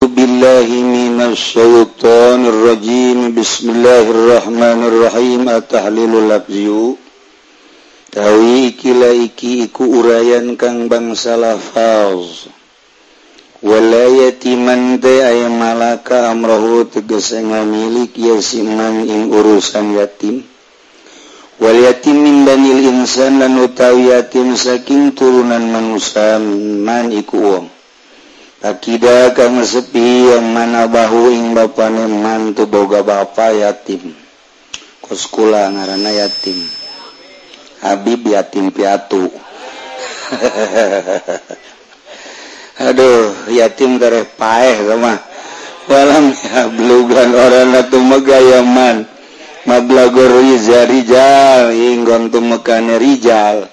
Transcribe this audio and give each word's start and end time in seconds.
بالله 0.00 0.68
من 0.96 1.20
الشيطان 1.20 2.40
الرجيم. 2.52 3.36
بسم 3.36 3.66
الله 3.70 4.04
الرحمن 4.16 4.80
الرحيم. 4.90 5.42
التحليل 5.48 6.12
لفظي. 6.28 6.72
Tawi 8.08 8.72
kila 8.80 9.12
iki 9.12 9.68
iku 9.68 9.84
urayan 10.00 10.56
kang 10.56 10.88
bangsa 10.88 11.36
lafaz 11.36 12.48
Walayati 13.60 14.56
man 14.56 14.98
te 15.04 15.20
aya 15.20 15.52
malaka 15.52 16.32
amrohu 16.32 16.88
tegese 16.88 17.38
ngamilik 17.44 18.10
ya 18.16 18.40
siman 18.40 19.04
ing 19.04 19.28
urusan 19.30 20.00
yatim 20.00 20.42
Wal 21.60 21.76
yatim 21.76 22.24
min 22.24 22.48
banil 22.48 22.88
insan 22.88 23.38
lan 23.38 23.54
utawi 23.62 24.10
yatim 24.10 24.56
saking 24.56 25.12
turunan 25.12 25.70
manusia 25.70 26.40
man 26.82 27.12
iku 27.14 27.36
wong 27.36 27.66
Akida 28.60 29.32
kang 29.32 29.56
sepi 29.64 30.28
yang 30.28 30.52
mana 30.52 30.84
bahu 30.84 31.32
ing 31.32 31.56
bapane 31.56 32.04
mantu 32.12 32.68
boga 32.68 33.00
bapa 33.00 33.56
yatim. 33.56 34.12
Koskula 35.00 35.72
ngarana 35.72 36.12
yatim. 36.12 36.60
Habib 37.80 38.20
yatim 38.28 38.68
piatu. 38.68 39.32
Aduh, 42.84 43.48
yatim 43.48 43.96
tereh 43.96 44.28
paeh 44.28 44.76
sama. 44.84 45.16
Walam 45.88 46.36
ya 46.36 46.68
belugan 46.68 47.32
orang 47.32 47.80
atu 47.80 47.96
megayaman. 47.96 49.08
Mablagor 49.64 50.36
rizal 50.36 50.84
rijal 50.84 51.72
inggon 51.72 52.28
tu 52.28 52.44
mekane 52.44 53.00
rijal. 53.00 53.72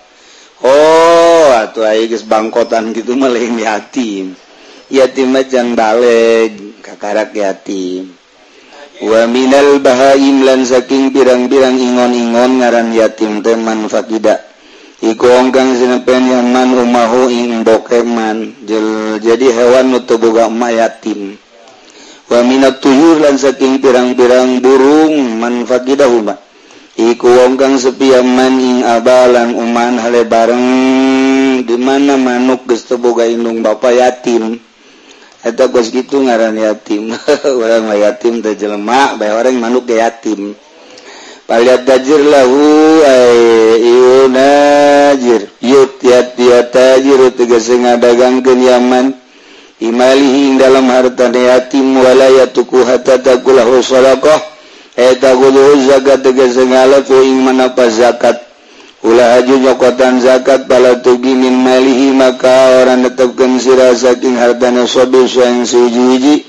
Oh, 0.64 1.52
atuh 1.60 1.92
aya 1.92 2.08
bangkotan 2.24 2.96
gitu 2.96 3.20
malah 3.20 3.44
yatim. 3.44 4.47
yatimjan 4.88 5.76
balik 5.76 6.84
kakarak 6.84 7.36
yatim 7.36 8.18
waminal 9.04 9.78
Bahaim 9.78 10.42
lan 10.42 10.66
saking 10.66 11.14
pirang-birang 11.14 11.78
ingon-ingon 11.78 12.62
ngaran 12.62 12.90
yatim 12.94 13.46
teman 13.46 13.86
fakida. 13.86 14.42
Igogang 14.98 15.78
sinepen 15.78 16.26
yaman 16.26 16.74
umahu 16.74 17.30
ing 17.30 17.62
bokeman 17.62 18.66
jadi 19.22 19.48
hewan 19.54 19.94
nutu 19.94 20.18
boga 20.18 20.50
ma 20.50 20.74
yatim. 20.74 21.38
Waminat 22.28 22.82
tuyur 22.82 23.22
lan 23.22 23.38
saking 23.38 23.78
pirang-birang 23.78 24.58
burung 24.60 25.38
man 25.38 25.70
fakida 25.70 26.10
huma. 26.10 26.42
Iku 26.98 27.30
wong 27.30 27.62
sepiam 27.78 28.26
sepi 28.26 28.58
ing 28.58 28.82
abalan 28.82 29.54
uman 29.54 30.02
hale 30.02 30.26
bareng. 30.26 30.66
Di 31.62 31.78
mana 31.78 32.18
manuk 32.18 32.66
geus 32.66 32.90
boga 32.98 33.30
indung 33.30 33.62
bapa 33.62 33.94
yatim? 33.94 34.67
gitu 35.46 36.24
ngaran 36.24 36.58
yatim. 36.58 37.14
Orang 37.64 37.92
yatim 37.94 38.42
terjelemak 38.42 39.20
bay 39.20 39.32
orang 39.32 39.58
manuk 39.60 39.86
ke 39.86 40.02
yatim. 40.02 40.56
Paliat 41.48 41.88
tajir 41.88 42.20
lahu 42.28 43.00
iu 43.80 44.28
najir 44.28 45.48
yut 45.64 45.96
yat 46.04 46.36
yat 46.36 46.76
tajir 46.76 47.32
tegese 47.32 47.80
ngadagang 47.80 48.44
ke 48.44 48.52
Yaman. 48.52 49.16
Imalihi 49.78 50.58
dalam 50.58 50.90
harta 50.90 51.30
yatim 51.32 52.02
walayatuku 52.02 52.84
hatta 52.84 53.22
takulahu 53.22 53.80
sadaqah. 53.80 54.42
Eta 54.98 55.38
gulu 55.38 55.78
zakat 55.86 56.26
tegese 56.26 56.66
ngalaku 56.66 57.22
ing 57.22 57.46
manapa 57.46 57.86
zakat. 57.88 58.47
Ula 59.06 59.38
aju 59.38 59.62
nyokotan 59.62 60.18
zakat 60.26 60.66
pala 60.66 60.98
tugi 61.06 61.38
min 61.38 61.54
malihi 61.62 62.18
maka 62.18 62.82
orang 62.82 63.06
tetapkan 63.06 63.62
sirah 63.62 63.94
saking 63.94 64.34
hartana 64.34 64.90
sobi 64.90 65.30
yang 65.30 65.62
suji-uji 65.62 66.42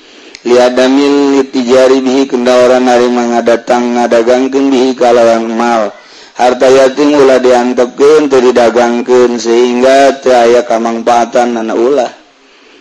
liadamil 0.48 1.36
litijari 1.36 2.00
bihi 2.00 2.24
kenda 2.24 2.56
orang 2.64 2.88
nari 2.88 3.12
mengadatang 3.12 4.00
ngadagangkeun 4.00 4.72
bihi 4.72 4.96
kalawan 4.96 5.44
mal. 5.44 5.92
Harta 6.38 6.70
yatim 6.70 7.18
ulah 7.18 7.36
diantepkeun 7.42 8.30
teu 8.30 8.40
didagangkeun 8.40 9.36
sehingga 9.36 10.22
teu 10.22 10.32
aya 10.32 10.64
kamangpaatan 10.64 11.52
anak 11.52 11.76
ulah 11.76 12.10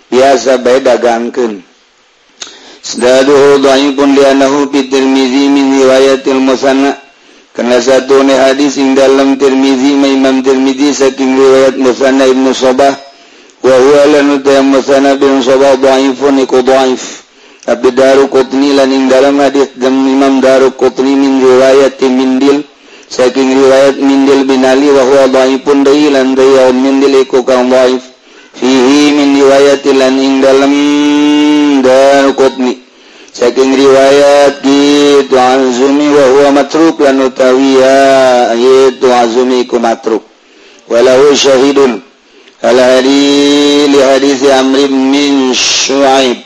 biasa 0.07 0.63
bae 0.63 0.79
dagangkeun. 0.79 1.59
Sedaduhu 2.87 3.59
dhaifun 3.59 4.15
lianahu 4.15 4.71
fi 4.71 4.87
Tirmizi 4.87 5.51
min 5.51 5.75
riwayatil 5.75 6.39
musanna 6.39 7.06
karena 7.57 7.81
satu 7.81 8.21
hadis 8.21 8.77
ing 8.77 8.93
dalam 8.93 9.33
Tirmizi 9.41 9.97
Imam 9.97 10.45
Tirmizi 10.45 10.93
saking 10.93 11.33
riwayat 11.41 11.73
musana 11.81 12.29
Ibnu 12.29 12.53
Sabah 12.53 12.93
wa 13.65 13.73
huwa 13.81 14.03
lan 14.13 14.27
Musanna 14.69 15.17
bin 15.17 15.41
Sabah 15.41 15.73
dhaifun 15.81 16.37
iku 16.45 16.61
dhaif 16.61 17.25
tapi 17.65 17.89
daru 17.97 18.29
qutni 18.29 18.77
lan 18.77 18.93
ing 18.93 19.09
dalam 19.09 19.41
hadis 19.41 19.73
dan 19.73 19.89
Imam 20.05 20.37
daru 20.37 20.69
qutni 20.77 21.17
min 21.17 21.41
riwayat 21.41 21.97
Mindil 22.05 22.61
saking 23.09 23.49
riwayat 23.57 23.97
Mindil 23.97 24.45
bin 24.45 24.61
Ali 24.61 24.93
wa 24.93 25.01
huwa 25.01 25.25
dhaifun 25.25 25.81
dai 25.81 26.13
lan 26.13 26.37
dai 26.37 26.69
Mindil 26.77 27.25
iku 27.25 27.41
kang 27.41 27.73
dhaif 27.73 28.05
fihi 28.53 29.17
min 29.17 29.33
riwayat 29.33 29.81
lan 29.97 30.13
ing 30.13 30.45
dalam 30.45 30.73
daru 31.81 32.37
qutni 32.37 32.85
saking 33.37 33.69
riwayat 33.77 34.65
gitu 34.65 35.37
azumi 35.37 36.09
wa 36.09 36.25
huwa 36.33 36.49
matruk 36.57 36.97
lan 37.05 37.21
utawi 37.21 37.77
itu 38.89 39.07
azumi 39.13 39.69
ku 39.69 39.77
matruk. 39.77 40.25
Walau 40.89 41.37
syahidun. 41.37 42.01
Ala 42.65 42.97
hadi 42.97 43.85
li 43.93 43.99
hadis 44.01 44.41
amr 44.49 44.89
min 44.89 45.53
syuaib 45.53 46.41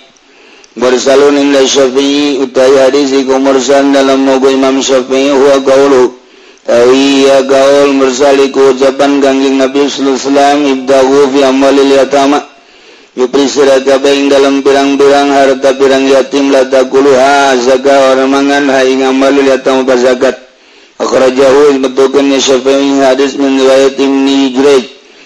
mursalun 0.76 1.40
inda 1.40 1.64
syafi'i 1.64 2.44
utai 2.44 2.84
hadis 2.84 3.16
iku 3.16 3.40
mursal 3.40 3.88
dalam 3.96 4.28
mogo 4.28 4.52
imam 4.52 4.84
syafi'i 4.84 5.32
huwa 5.32 5.64
qaulu 5.64 6.20
Tawiya 6.62 7.42
gaul 7.50 7.98
mursaliku 7.98 8.78
ucapan 8.78 9.18
gangging 9.18 9.58
Nabi 9.58 9.90
Sallallahu 9.90 10.14
Alaihi 10.14 10.30
Wasallam 10.30 10.60
ibdahu 10.78 11.16
fi 11.34 11.40
amalil 11.44 11.92
yatama. 12.00 12.51
Yupri 13.12 13.44
siragabaing 13.44 14.32
dalam 14.32 14.64
pirang-birang 14.64 15.36
harta 15.36 15.76
pirang 15.76 16.08
yatim 16.08 16.48
lada 16.48 16.88
kuluha 16.88 17.60
zaga 17.60 18.16
orang 18.16 18.32
mangan 18.32 18.72
hai 18.72 18.96
ngamalul 18.96 19.52
yatang 19.52 19.84
bazakat. 19.84 20.40
Akhrajahu 20.96 21.76
bentukannya 21.84 22.40
syafi'i 22.40 23.04
hadis 23.04 23.36
min 23.36 23.60
riwayat 23.60 24.00
Ibni 24.00 24.56
Juraid. 24.56 24.86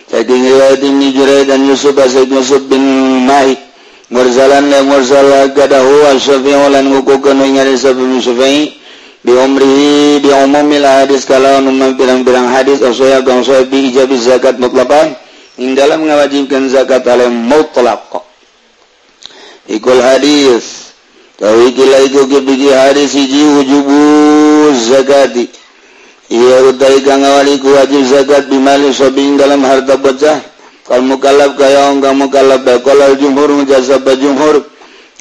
Saking 0.09 0.41
riwayat 0.49 0.81
Ibni 0.81 1.13
Juraid 1.13 1.45
dan 1.45 1.61
Yusuf 1.69 1.93
Asyid 1.93 2.25
Yusuf 2.33 2.65
bin 2.65 2.81
Ma'ik. 3.29 3.61
Mursalan 4.09 4.65
yang 4.65 4.89
mursal 4.89 5.53
gadahu 5.53 6.09
asyafi'i 6.09 6.57
lan 6.73 6.89
ngukukan 6.89 7.37
ingani 7.37 7.77
syafi'i 7.77 8.17
syafi'i. 8.17 8.81
Bi 9.21 9.33
umrihi 9.37 10.25
bi 10.25 10.33
umumil 10.33 10.85
hadis 10.89 11.21
kalau 11.29 11.61
numam 11.61 11.93
pirang-pirang 11.93 12.49
hadis 12.49 12.81
asyaya 12.81 13.21
gangsoi 13.21 13.69
bi 13.69 13.93
ijabi 13.93 14.17
zakat 14.17 14.57
mutlaqan. 14.57 15.13
dalam 15.55 16.03
mengawajibkan 16.03 16.67
zakat 16.67 17.07
alam 17.07 17.31
mutlaq 17.31 18.23
ikul 19.71 19.99
hadis. 20.03 20.91
Tahu 21.35 21.67
ikilah 21.67 21.99
iku 22.07 22.31
kebiji 22.31 22.71
hadis 22.71 23.11
siji 23.11 23.43
wujubu 23.43 23.99
zakati. 24.87 25.51
Iya 26.31 26.71
utai 26.71 27.03
kang 27.03 27.21
awali 27.21 27.59
ku 27.59 27.75
wajib 27.75 28.07
zakat 28.07 28.47
bimali 28.47 28.89
sobing 28.95 29.35
dalam 29.37 29.61
harta 29.61 29.99
bocah 29.99 30.41
kal 30.87 31.03
mukallaf 31.05 31.53
kaya 31.59 31.91
ong 31.91 32.01
kang 32.01 32.17
mukallab 32.17 32.65
kalau 32.81 33.13
jumhur 33.19 33.51
mujasa 33.51 33.99
jumhur. 33.99 34.63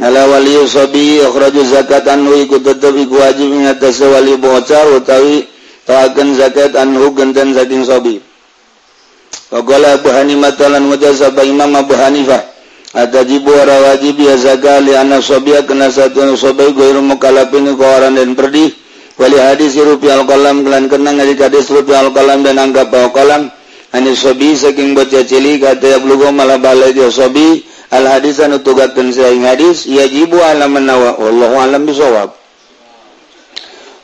Ala 0.02 0.26
wali 0.26 0.58
sobi 0.66 1.22
akhraju 1.22 1.62
zakat 1.70 2.02
anhu 2.10 2.34
iku 2.42 2.58
tetep 2.58 2.94
iku 2.98 3.14
wajib 3.22 3.46
ingatasi 3.46 4.02
wali 4.10 4.34
bocah 4.34 4.90
utawi 4.98 5.46
Tawakan 5.84 6.32
zakat 6.32 6.72
anhu 6.80 7.12
genten 7.12 7.52
saking 7.52 7.84
sobi. 7.84 8.23
wagola 9.54 10.02
Abu 10.02 10.10
Hanifah 10.10 10.58
talan 10.58 10.90
mujazaba 10.90 11.46
Imam 11.46 11.70
Abu 11.78 11.94
Hanifah. 11.94 12.42
Atajibu 12.94 13.50
wara 13.50 13.90
wajib 13.90 14.18
ya 14.18 14.34
zaka 14.38 14.78
li 14.82 14.94
anna 14.94 15.18
sobia 15.22 15.62
kena 15.66 15.90
satu 15.90 16.26
nusobai 16.26 16.74
goiru 16.74 17.02
mukalapin 17.02 17.66
kewaran 17.74 18.14
dan 18.14 18.38
perdi 18.38 18.70
wali 19.18 19.34
hadis 19.34 19.74
rupi 19.82 20.10
al-qalam 20.10 20.62
kelan 20.62 20.86
kenang 20.86 21.18
dari 21.18 21.34
kadis 21.34 21.74
rupi 21.74 21.90
al-qalam 21.90 22.46
dan 22.46 22.54
anggap 22.54 22.94
al-qalam 22.94 23.50
ani 23.90 24.14
sobi 24.14 24.54
saking 24.54 24.94
bocah 24.94 25.26
cili 25.26 25.58
kata 25.58 25.86
ya 25.86 25.98
blugo 26.02 26.30
malah 26.34 26.58
balai 26.58 26.90
dia 26.90 27.10
sobi. 27.10 27.62
Al 27.94 28.10
hadis 28.10 28.42
anu 28.42 28.58
tugatkan 28.58 29.14
saing 29.14 29.46
hadis 29.46 29.86
yajibu 29.86 30.34
ala 30.42 30.66
menawa 30.66 31.14
Allahu 31.14 31.54
alam 31.62 31.86
bisawab. 31.86 32.34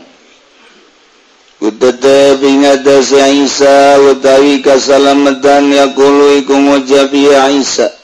عليه 1.62 1.62
السلام 1.62 2.98
si 3.06 3.14
Isa 3.46 4.02
utawi 4.02 4.58
kasalamatan 4.58 5.70
ya 5.70 5.86
yakulu 5.86 6.34
iku 6.42 6.58
ngucapi 6.58 7.30
Isa 7.62 7.94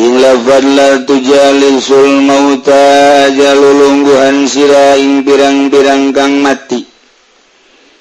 Ing 0.00 0.16
la 0.16 0.32
fadla 0.32 1.04
tujalil 1.04 1.76
sul 1.84 2.24
mauta 2.24 3.28
jalulungguhan 3.36 4.48
sira 4.48 4.96
ing 4.96 5.28
pirang-pirang 5.28 6.16
kang 6.16 6.40
mati 6.40 6.77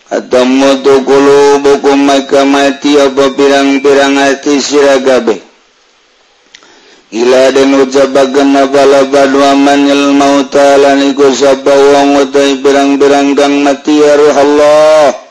atautukulu 0.08 1.60
buku 1.64 1.92
maka 2.00 2.48
mati 2.48 2.96
apa 2.96 3.34
pirang-pirang 3.36 4.16
hati 4.16 4.60
siragabe. 4.64 5.44
Ila 7.08 7.56
dan 7.56 7.72
ucapakan 7.72 8.52
nabalaban 8.52 9.32
wamanyal 9.32 10.12
mautalan 10.12 11.08
iku 11.16 11.32
sapa 11.32 11.72
wong 11.72 12.28
utai 12.28 12.60
pirang-pirang 12.60 13.32
kang 13.32 13.64
mati 13.64 14.04
ya 14.04 14.12
ruh 14.20 14.36
Allah 14.36 15.28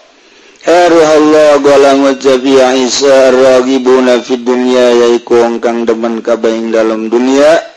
Ya 0.66 0.90
ruh 0.90 0.98
Allah 1.04 1.62
golang 1.62 2.10
ucap 2.10 2.42
ya 2.42 2.74
Isa 2.74 3.30
ragibuna 3.30 4.18
fid 4.18 4.42
dunya 4.42 4.98
yaiku 5.04 5.38
wong 5.38 5.62
kang 5.62 5.86
demen 5.86 6.24
kabaing 6.26 6.74
dalam 6.74 7.06
dunia. 7.06 7.75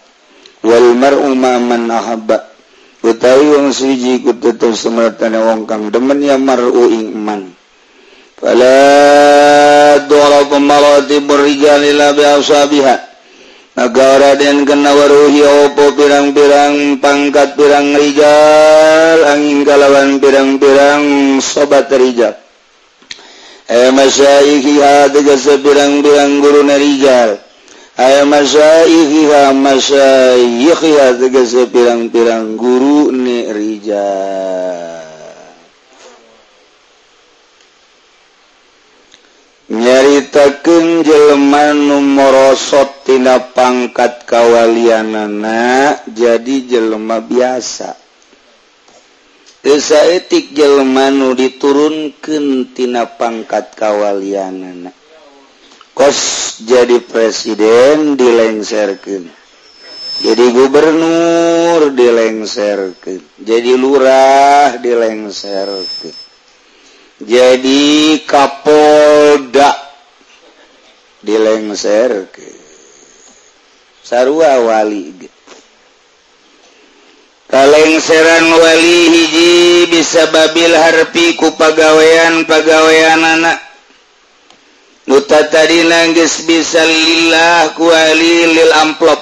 Wal 0.60 0.92
mar'u 1.00 1.32
ma 1.40 1.56
man 1.64 1.88
ahabba. 1.88 2.52
Utawi 3.00 3.48
wong 3.48 3.72
siji 3.72 4.28
ku 4.28 4.36
tetep 4.36 4.76
sumartana 4.76 5.40
wong 5.40 5.64
kang 5.64 5.88
demen 5.88 6.20
yang 6.20 6.44
mar'u 6.44 6.84
ing 6.92 7.16
man 7.16 7.63
maratiha 12.64 12.96
negara 13.74 14.38
dan 14.38 14.66
kenawaruhi 14.70 15.42
opo 15.66 15.98
pirang-pirang 15.98 17.02
pangkat 17.02 17.58
pirang 17.58 17.90
Rijal 17.98 19.20
angin 19.34 19.66
kalawan 19.66 20.22
pirang-pirang 20.22 21.38
sobat 21.42 21.90
Rijal 21.90 22.38
masyaha 23.70 25.10
tegasa 25.10 25.58
pirang-pirang 25.58 26.38
guru 26.38 26.62
Rijal 26.70 27.42
aya 27.98 28.22
masyaihiha 28.30 29.54
masyaihiha 29.58 31.08
tegasa 31.18 31.66
pirang-pirang 31.74 32.54
guru 32.58 33.10
ni 33.10 33.50
Rijal 33.50 34.93
nyaritakan 39.74 41.02
jeleman 41.02 41.90
nomorosottina 41.90 43.52
pangkat 43.58 44.30
kawalianana 44.30 45.98
jadi 46.06 46.56
jelelma 46.70 47.18
biasa. 47.26 47.98
Esa 49.64 50.12
etik 50.12 50.52
Jelmanu 50.52 51.34
diturunkantina 51.40 53.16
pangkat 53.16 53.74
kawalianana. 53.80 54.92
Kos 55.94 56.20
jadi 56.66 57.06
presiden 57.06 58.18
dilengserkan 58.18 59.30
jadi 60.26 60.46
gubernur 60.50 61.94
dilengserkan 61.94 63.22
jadi 63.38 63.78
lurah 63.78 64.78
dilengserkan 64.82 66.23
jadi 67.26 67.84
Kapolda. 68.28 69.72
Dilengser 71.24 72.28
ke 72.36 72.44
sarua 74.04 74.60
wali 74.60 75.16
kalengseran 77.48 78.44
wali 78.60 78.98
hiji 79.08 79.88
bisa 79.88 80.28
babil 80.36 80.76
harpi 80.76 81.40
ku 81.40 81.56
pagawean 81.56 82.44
pagawean 82.44 83.24
anak 83.24 83.56
nuta 85.08 85.48
tadi 85.48 85.88
nangis 85.88 86.44
bisa 86.44 86.84
lillah 86.84 87.72
kuali 87.78 88.52
lil 88.52 88.72
amplop. 88.84 89.22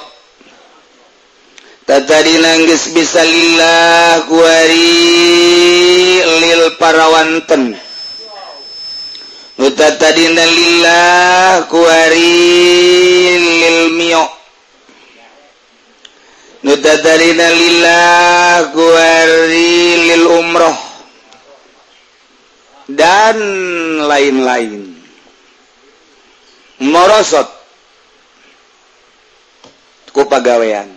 Tadi 1.91 2.39
nangis 2.39 2.88
bisa 2.96 3.20
lillah 3.20 4.24
kuari 4.31 4.96
lil 6.24 6.63
parawanten. 6.79 7.91
Mutatadinalillah 9.62 11.70
kuari 11.70 12.34
mio. 13.94 14.25
Mutatadinalillah 16.65 18.74
kuari 18.74 19.77
lil 20.10 20.25
umroh. 20.25 20.77
Dan 22.89 23.38
lain-lain. 24.10 24.98
Morosot. 26.82 27.46
Kupagawean. 30.10 30.89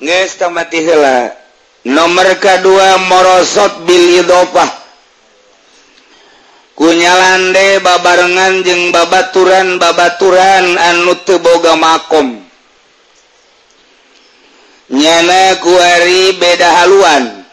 Nges 0.00 0.40
nomor 1.84 2.28
kedua 2.36 3.00
morosot 3.08 3.88
Bilidopah 3.88 4.80
kunyalande 6.80 7.84
babarengan 7.84 8.64
jeung 8.64 8.88
babaturan 8.88 9.76
babaturan 9.76 10.80
anu 10.80 11.12
teboga 11.28 11.76
makom. 11.76 12.40
Nyana 14.90 15.60
kuari 15.60 16.34
beda 16.40 16.82
haluan. 16.82 17.44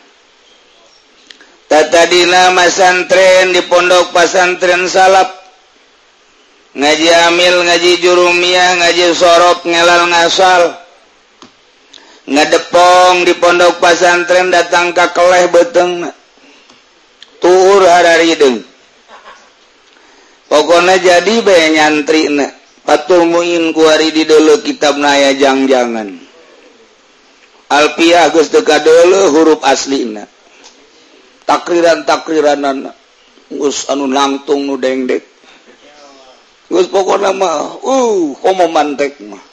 Tatadina 1.68 2.56
masantren 2.56 3.52
di 3.52 3.62
pondok 3.68 4.16
pasantren 4.16 4.88
salap. 4.88 5.28
Ngaji 6.72 7.10
amil 7.28 7.68
ngaji 7.68 8.00
jurumiyah 8.00 8.80
ngaji 8.80 9.12
sorop 9.12 9.60
ngelal 9.68 10.08
ngasal. 10.08 10.87
ngadepong 12.28 13.24
di 13.24 13.34
pondok 13.40 13.80
pasantren 13.80 14.52
datang 14.52 14.92
ke 14.92 15.06
keleh 15.16 15.48
beteng. 15.48 16.12
Tur 17.38 17.82
hararideng 17.86 18.66
pokoknya 20.50 20.96
jadi 20.98 21.36
bay 21.44 21.64
nyantri 21.76 22.34
na. 22.34 22.48
Patul 22.88 23.28
muin 23.28 23.76
kuari 23.76 24.16
di 24.16 24.24
dulu 24.24 24.64
kitab 24.64 24.96
naya 24.96 25.36
jang-jangan. 25.36 26.08
Alpiah 27.68 28.32
geus 28.32 28.48
deka 28.48 28.80
dulu 28.80 29.28
huruf 29.36 29.60
asli 29.68 30.08
na. 30.08 30.24
Takriran 31.44 32.08
takriranan 32.08 32.96
gus 33.52 33.88
anu 33.92 34.08
langtung 34.12 34.68
nu 34.68 34.76
dengdek 34.76 35.24
gus 36.68 36.88
pokoknya 36.92 37.32
mah 37.32 37.80
uh 37.80 38.36
komo 38.40 38.68
mantek 38.72 39.20
mah. 39.24 39.47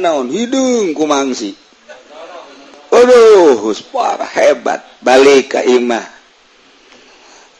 naon? 0.00 0.32
Hidung 0.32 0.96
kumangsi 0.96 1.62
Aduh 2.92 3.72
parah 3.88 4.28
hebat. 4.28 4.84
Balik 5.00 5.56
ke 5.56 5.60
imah. 5.64 6.04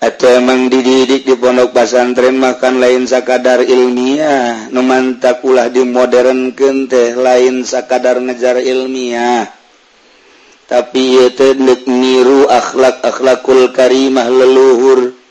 Atau 0.03 0.29
emang 0.29 0.69
dididik 0.69 1.25
di 1.25 1.35
pondok 1.39 1.73
pesantren 1.73 2.37
makan 2.37 2.77
lain 2.77 3.09
sakadar 3.09 3.65
ilmiah. 3.65 4.69
Numantakulah 4.69 5.73
di 5.73 5.89
modern 5.89 6.53
kente 6.53 7.17
lain 7.17 7.65
sakadar 7.65 8.21
ngejar 8.21 8.61
ilmiah. 8.61 9.49
Tapi 10.69 11.33
itu 11.33 11.57
niru 11.89 12.45
akhlak 12.53 13.01
akhlakul 13.01 13.73
karimah 13.73 14.29
leluhur. 14.29 15.22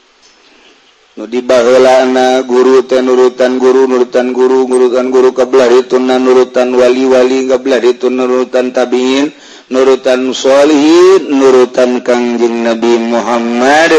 dibaana 1.19 2.39
guru 2.47 2.87
ten 2.87 3.03
nurutan 3.03 3.59
guru 3.59 3.83
nurutan 3.83 4.31
guru 4.31 4.63
gurukan 4.63 5.11
guru 5.11 5.35
kebelah 5.35 5.67
ditunan 5.67 6.23
nurutan 6.23 6.71
wali-wali 6.71 7.51
kebelah 7.51 7.83
itu 7.83 8.07
nurutan 8.07 8.71
tabiin 8.71 9.27
nurutan 9.67 10.31
Shalihin 10.31 11.31
nurutan 11.35 11.99
kangjing 11.99 12.63
Nabi 12.63 12.95
Muhammad 13.11 13.91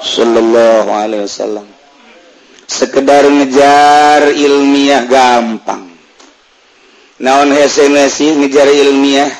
Shallallahu 0.00 0.92
Alaihi 0.92 1.24
Wasallam. 1.24 1.66
Sekedar 2.68 3.24
ngejar 3.26 4.32
ilmiah 4.32 5.08
gampang. 5.08 5.88
Naon 7.16 7.52
SMS 7.52 8.20
ngejar 8.20 8.68
ilmiah? 8.68 9.32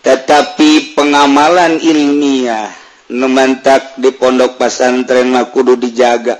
Tetapi 0.00 0.96
pengamalan 0.96 1.80
ilmiah 1.80 2.79
numantak 3.10 3.98
di 3.98 4.14
pondok 4.14 4.56
pasantren 4.56 5.34
mah 5.34 5.50
kudu 5.50 5.74
dijaga. 5.76 6.38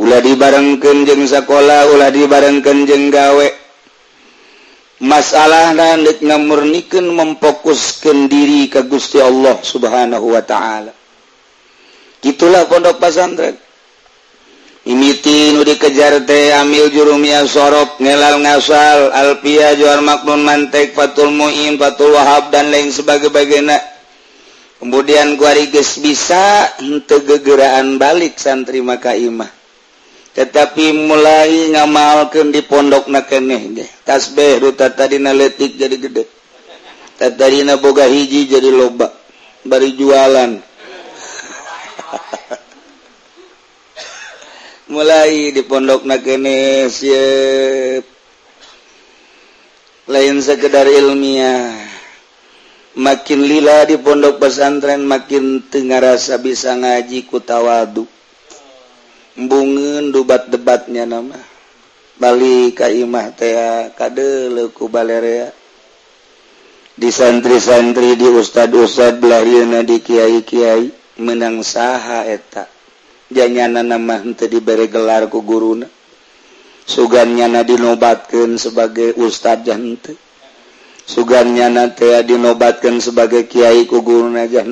Ulah 0.00 0.20
dibarengkeun 0.20 1.04
jeung 1.08 1.24
sekolah 1.24 1.90
ulah 1.92 2.12
dibarengkeun 2.12 2.84
jeung 2.84 3.08
gawe. 3.08 3.48
Masalah 5.02 5.74
dan 5.74 6.06
ngamurnikeun 6.06 7.10
memfokuskan 7.10 8.30
diri 8.30 8.70
ke 8.70 8.86
Gusti 8.86 9.18
Allah 9.18 9.58
Subhanahu 9.58 10.30
wa 10.30 10.42
taala. 10.46 10.94
Itulah 12.22 12.70
pondok 12.70 13.02
pasantren 13.02 13.58
imiti 14.82 15.54
nu 15.54 15.62
dikejar 15.62 16.26
teh 16.26 16.50
amil 16.58 16.90
jurumia 16.90 17.46
sorop 17.46 18.02
ngelal 18.02 18.42
ngasal 18.42 19.14
alpia 19.14 19.78
juar 19.78 20.02
maknun 20.02 20.42
mantek 20.42 20.90
fatul 20.98 21.30
muin 21.30 21.78
fatul 21.78 22.10
wahab 22.18 22.50
dan 22.50 22.66
lain 22.74 22.90
sebagai 22.90 23.30
bagainya 23.30 23.78
kemudian 24.82 25.38
guariges 25.38 26.02
bisa 26.02 26.74
untuk 26.82 27.22
gegeraan 27.22 28.02
balik 28.02 28.34
santri 28.34 28.82
maka 28.82 29.14
imah. 29.14 29.46
Tetapi 30.34 30.90
mulai 31.06 31.70
ngamalkan 31.70 32.50
di 32.50 32.66
pondok 32.66 33.06
nakeneh 33.06 33.70
tasbih 34.02 34.58
ruta 34.58 34.90
tadina 34.90 35.30
letik 35.30 35.78
jadi 35.78 35.94
gede. 36.02 36.26
Tadi 37.14 37.62
boga 37.78 38.10
hiji 38.10 38.50
jadi 38.50 38.74
loba. 38.74 39.06
Bari 39.62 39.94
jualan. 39.94 40.58
Mulai 44.92 45.54
di 45.54 45.62
pondok 45.62 46.02
nakeneh 46.02 46.90
siap. 46.90 48.02
Lain 50.10 50.42
sekedar 50.42 50.90
ilmiah. 50.90 51.81
makin 52.92 53.40
lila 53.40 53.88
di 53.88 53.96
pondok 53.96 54.36
pesantren 54.36 55.08
makin 55.08 55.64
tengarasa 55.72 56.36
bisa 56.36 56.76
ngaji 56.76 57.24
kutawadu 57.24 58.04
bungen 59.36 60.12
dubat 60.12 60.52
debatnya 60.52 61.08
nama. 61.08 61.40
Bali 62.20 62.70
Kaimah 62.76 63.32
tea 63.34 63.90
kade 63.96 64.52
leku 64.52 64.86
balerea 64.92 65.48
di 66.92 67.08
santri-santri 67.08 68.14
di 68.20 68.28
ustad-ustad 68.28 69.16
belariana 69.16 69.80
di 69.80 69.98
kiai-kiai 69.98 71.18
menang 71.24 71.64
saha 71.64 72.28
eta. 72.28 72.68
Janyana 73.32 73.80
nama 73.80 74.20
hente 74.20 74.44
diberi 74.44 74.92
gelar 74.92 75.32
ku 75.32 75.40
guruna. 75.40 75.88
Sugannya 76.84 77.48
na 77.48 77.64
dinobatkan 77.64 78.60
sebagai 78.60 79.16
ustad 79.16 79.64
jante 79.64 80.12
sugannya 81.12 81.68
nanti 81.68 82.08
dinobatkan 82.24 82.96
sebagai 83.04 83.44
Kyai 83.44 83.84
ku 83.84 84.00
guru 84.00 84.32
aja 84.32 84.64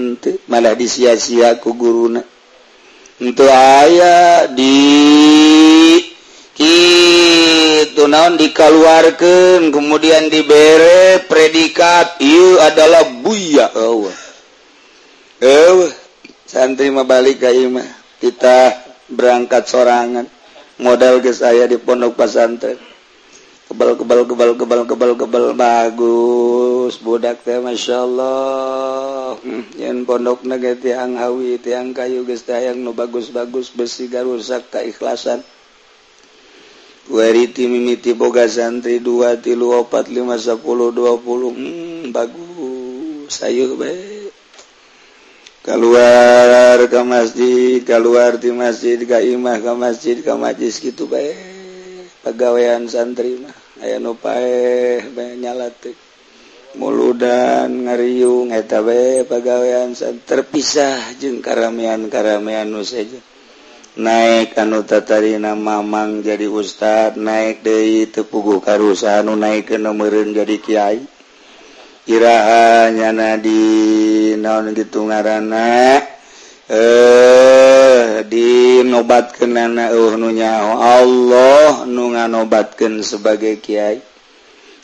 malah 0.49 0.73
disia-sia 0.73 1.61
ku 1.61 1.77
guru 1.77 2.17
untuk 3.21 3.51
aya 3.53 4.49
di 4.49 4.77
itu 6.61 8.05
naon 8.09 8.41
dikaluarkan 8.41 9.69
kemudian 9.69 10.33
diberre 10.33 11.29
predikat 11.29 12.17
itu 12.25 12.57
adalah 12.57 13.05
buya 13.21 13.69
Allah 13.77 14.17
Oh. 15.41 15.89
santri 16.45 16.93
mabalik 16.93 17.41
Kaimah 17.41 17.89
kita 18.21 18.77
berangkat 19.09 19.65
sorangan 19.65 20.29
modal 20.77 21.25
ke 21.25 21.33
saya 21.33 21.65
di 21.65 21.81
pondok 21.81 22.21
pesantren 22.21 22.77
kebal-kebal 23.71 24.27
kebal 24.27 24.51
kebal 24.59 24.81
kebal 24.83 25.13
kebal 25.15 25.45
bagus. 25.55 26.99
Budak 26.99 27.47
teh 27.47 27.63
masya 27.63 28.03
Allah. 28.03 29.39
Hmm, 29.39 29.63
yang 29.79 30.03
pondok 30.03 30.43
nage 30.43 30.83
tiang 30.83 31.15
awi 31.15 31.63
tiang 31.63 31.95
kayu 31.95 32.27
geus 32.27 32.43
yang 32.51 32.83
nu 32.83 32.91
bagus 32.91 33.31
bagus 33.31 33.71
besi 33.71 34.11
garusak 34.11 34.67
ikhlasan 34.75 35.47
Weriti 37.11 37.71
mimiti 37.71 38.15
boga 38.15 38.47
santri 38.51 38.99
dua 38.99 39.39
tilu 39.39 39.75
opat 39.75 40.11
lima 40.11 40.35
sepuluh 40.35 40.91
dua 40.91 41.15
puluh. 41.23 41.55
Hmm, 41.55 42.11
bagus. 42.11 43.31
Sayur 43.31 43.79
baik 43.79 44.35
keluar 45.61 46.81
ke 46.89 47.01
masjid 47.05 47.85
keluar 47.85 48.41
di 48.41 48.49
masjid 48.49 48.97
ke 48.97 49.19
imah 49.37 49.61
ke 49.61 49.73
masjid 49.77 50.17
ke 50.17 50.33
majlis 50.33 50.81
gitu 50.81 51.05
baik 51.05 51.37
pegawaian 52.25 52.89
santri 52.89 53.37
mah 53.37 53.60
aya 53.81 53.97
nupae 53.97 55.01
pae 55.13 55.37
nyala 55.41 55.73
muludan 56.79 57.89
ngariung 57.89 58.55
etaB 58.55 58.89
pegawaian 59.27 59.91
terpisah 60.23 61.19
jeung 61.19 61.43
karamean 61.43 62.07
karamean 62.07 62.71
nu 62.71 62.87
saja 62.87 63.19
naik 63.99 64.55
anu 64.55 64.87
tatarina 64.87 65.59
Mamang 65.59 66.23
jadi 66.23 66.47
Ustad 66.47 67.19
naik 67.19 67.67
De 67.67 68.07
tepugu 68.07 68.63
karusa 68.63 69.19
anu 69.19 69.35
naik 69.35 69.75
ke 69.75 69.77
nomorin 69.83 70.31
jadi 70.31 70.57
Kyai 70.63 71.01
Irahanyana 72.07 73.39
di 73.43 73.61
naon 74.39 74.71
gitu 74.79 75.11
ngaran 75.11 75.51
eh 75.51 75.99
ngobatkan 78.91 79.55
nana 79.55 79.95
uh 79.95 80.13
Allah 80.79 81.87
nu 81.87 82.11
nganobatkan 82.13 83.01
sebagai 83.07 83.63
Kyai 83.63 84.03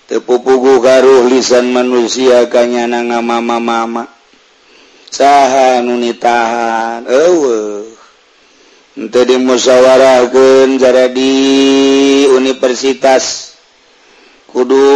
tepupugu 0.06 0.78
karuh 0.78 1.26
lisan 1.26 1.74
manusia 1.74 2.46
kanya 2.46 2.86
na 2.86 3.02
mama 3.18 3.58
mama 3.58 4.04
saha 5.10 5.80
nuni 5.80 6.12
tahan 6.18 7.08
eueuh. 7.08 7.88
Henteu 8.96 9.28
dimusyawarahkeun 9.28 10.80
cara 10.80 11.08
di 11.12 11.30
universitas. 12.32 13.52
Kudu 14.48 14.88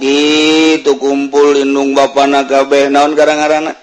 gitu 0.00 0.96
kumpul 0.96 1.52
lindung 1.52 1.92
bapak 1.92 2.32
nakabeh 2.32 2.88
naon 2.88 3.12
karang-arana? 3.12 3.76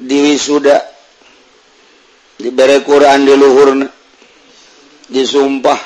Diwisuda 0.00 0.93
diberre 2.38 2.82
Quran 2.82 3.26
diluhurna 3.26 3.86
disumpah 5.10 5.80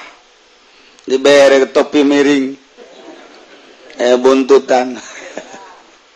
diberre 1.09 1.69
topi 1.73 2.05
miring 2.05 2.47
eh 3.99 4.17
buntutan. 4.21 4.95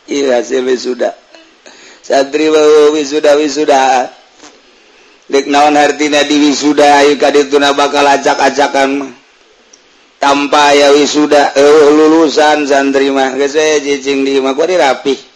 Iya 0.02 0.42
hasil 0.42 0.66
wisuda. 0.66 1.14
Satri 2.02 2.50
wisuda 2.90 3.38
wisuda 3.38 4.10
dek 5.30 5.46
naon 5.46 5.78
hartina 5.78 6.26
di 6.26 6.42
wisuda 6.42 7.00
ayu 7.00 7.14
kadituna 7.16 7.70
bakal 7.72 8.02
acak-acakan 8.10 9.14
tanpa 10.18 10.74
ya 10.74 10.90
wisuda 10.90 11.54
eh, 11.54 11.86
lulusan 11.94 12.66
santri 12.66 13.14
mah. 13.14 13.38
Geus 13.38 13.54
cicing 13.56 14.26
di 14.26 14.42
mah 14.42 14.58
ku 14.58 14.66
rapih? 14.66 15.31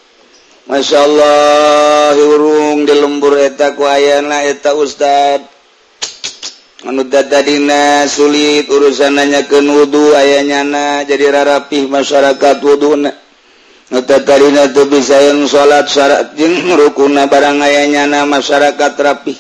Masya 0.67 0.99
Allah 0.99 2.19
hurung 2.19 2.83
di 2.83 2.91
lembur 2.91 3.39
eta 3.39 3.79
kuayana 3.79 4.51
eta 4.51 4.75
Ustad. 4.75 5.47
Menutadadina 6.83 8.03
sulit 8.11 8.67
urusan 8.67 9.15
nanya 9.15 9.47
ke 9.47 9.63
wudhu 9.63 10.11
ayahnyana 10.15 11.07
jadi 11.07 11.31
rarapih 11.35 11.87
masyarakat 11.87 12.63
wudhunatadina 12.63 14.75
tuh 14.75 14.87
bisa 14.91 15.23
yang 15.23 15.47
salat 15.47 15.87
syarat 15.87 16.35
jeng 16.35 16.67
merukuna 16.67 17.31
barang 17.31 17.63
ayahnyana 17.63 18.27
masyarakat 18.27 18.99
rapi 19.03 19.35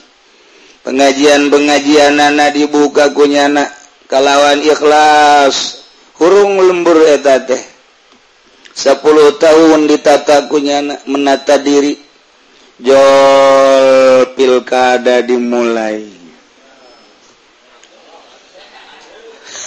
pengajian 0.86 1.50
pengajian 1.50 2.14
nana 2.18 2.50
dibuka 2.54 3.10
kunyana 3.10 3.66
kalawan 4.06 4.62
ikhlas. 4.62 5.82
Hurung 6.16 6.56
lembur 6.56 6.96
eta 7.04 7.44
teh. 7.44 7.75
10 8.76 9.40
tahun 9.40 9.88
ditatakunya 9.88 11.00
menata 11.08 11.56
diri. 11.56 11.96
Jol 12.76 14.36
pilkada 14.36 15.24
dimulai. 15.24 16.04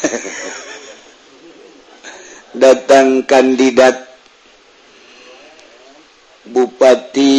Datang 2.62 3.26
kandidat. 3.26 4.06
Bupati 6.46 7.34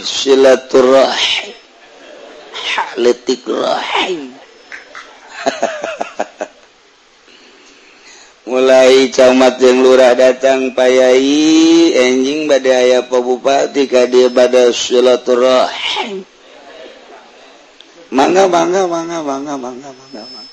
silaturahim. 0.00 1.52
Letik 2.98 3.46
rahim 3.46 4.34
mulai 8.48 9.12
camat 9.12 9.60
yang 9.60 9.84
lurah 9.84 10.16
datang 10.16 10.72
payai 10.72 11.92
enjing 11.92 12.48
badai 12.48 12.96
aya 12.96 13.00
pebupati 13.04 13.84
dia 13.84 14.32
pada 14.32 14.72
silaturahim. 14.72 16.24
Mangga 18.08 18.48
mangga 18.48 18.88
mangga 18.88 19.20
mangga 19.20 19.54
mangga 19.60 19.90
mangga 19.92 20.22
mangga. 20.24 20.52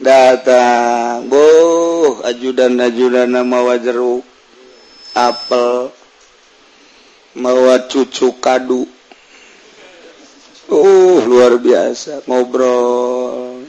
Datang. 0.00 1.28
Boh 1.28 2.24
ajudan 2.24 2.80
ajudan 2.80 3.36
mawa 3.44 3.76
jeruk 3.76 4.24
apel. 5.12 5.92
Mawa 7.36 7.84
cucu 7.84 8.40
kadu. 8.40 8.88
Uh 10.72 11.20
luar 11.28 11.60
biasa. 11.60 12.24
Ngobrol. 12.24 13.68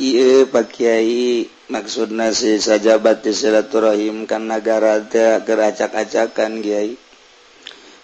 Pak 0.00 0.66
Kyai 0.72 1.59
maksud 1.70 2.10
nasi 2.10 2.58
saja 2.58 2.98
batti 2.98 3.30
silaturahim 3.30 4.26
kan 4.26 4.50
negara 4.50 5.06
geracak-acakan 5.46 6.58
Kyai 6.58 6.98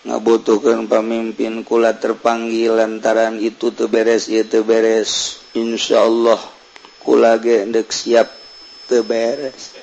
ngabutuhkan 0.06 0.86
pemimpin 0.86 1.66
kula 1.66 1.98
terpanggil 1.98 2.78
lantaran 2.78 3.42
itu 3.42 3.74
teberes 3.74 4.30
ya 4.30 4.46
teberes 4.46 5.42
Insya 5.58 6.06
Allah 6.06 6.38
kula 7.02 7.42
gendek 7.42 7.90
siap 7.90 8.30
teberes 8.86 9.74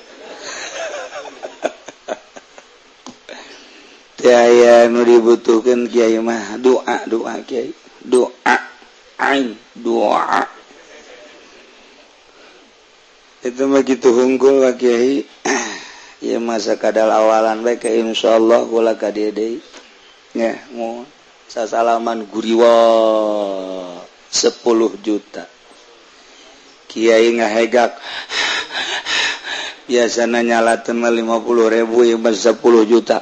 Tiaya 4.24 4.88
nu 4.88 5.04
dibutuhkan 5.04 5.84
Kiai 5.92 6.16
mah 6.16 6.56
doa 6.56 7.04
doa 7.04 7.44
Kiai. 7.44 7.76
Doa 8.00 8.56
ain 9.20 9.52
doa. 9.76 10.63
itu 13.44 13.68
begitu 13.68 14.08
hunggul 14.08 14.64
Kyai 14.72 15.28
ya 16.24 16.40
masa 16.40 16.80
kadal 16.80 17.12
awalan 17.12 17.60
baik 17.60 17.84
Insya 17.84 18.40
Allah 18.40 18.64
gula 18.64 18.96
kadede. 18.96 19.60
Ya 20.32 20.56
mau 20.72 21.04
sasalaman 21.44 22.24
guriwa 22.24 22.72
10 24.32 25.04
juta. 25.04 25.44
Kiai 26.88 27.36
ngahegak. 27.36 28.00
Biasanya 29.92 30.40
nyala 30.40 30.80
teman 30.80 31.12
50 31.12 31.28
ribu 31.68 32.00
ya 32.08 32.16
10 32.16 32.56
juta. 32.88 33.20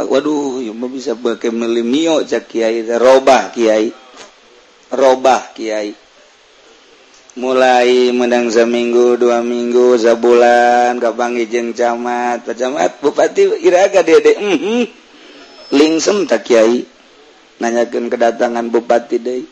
Waduh 0.00 0.64
ya 0.64 0.72
bisa 0.88 1.12
pakai 1.20 1.52
milimio 1.52 2.24
cak 2.24 2.48
Kiai. 2.48 2.80
Robah 2.96 3.52
Kiai. 3.52 3.92
Robah 4.88 5.52
Kiai. 5.52 5.99
mulai 7.38 8.10
menang 8.10 8.50
seminggu 8.50 9.14
dua 9.14 9.38
minggu 9.44 9.94
sebulan 10.00 10.98
kapangi 10.98 11.46
jeng 11.46 11.70
camat 11.70 12.42
pecamat 12.42 12.98
bupati 12.98 13.62
iraga 13.62 14.02
dede 14.02 14.34
mm 14.34 14.56
-hmm. 14.58 14.82
lingsem 15.76 16.26
tak 16.26 16.48
kiai. 16.48 16.82
Nanyakan 17.60 18.08
kedatangan 18.08 18.72
bupati 18.72 19.16
deh 19.20 19.44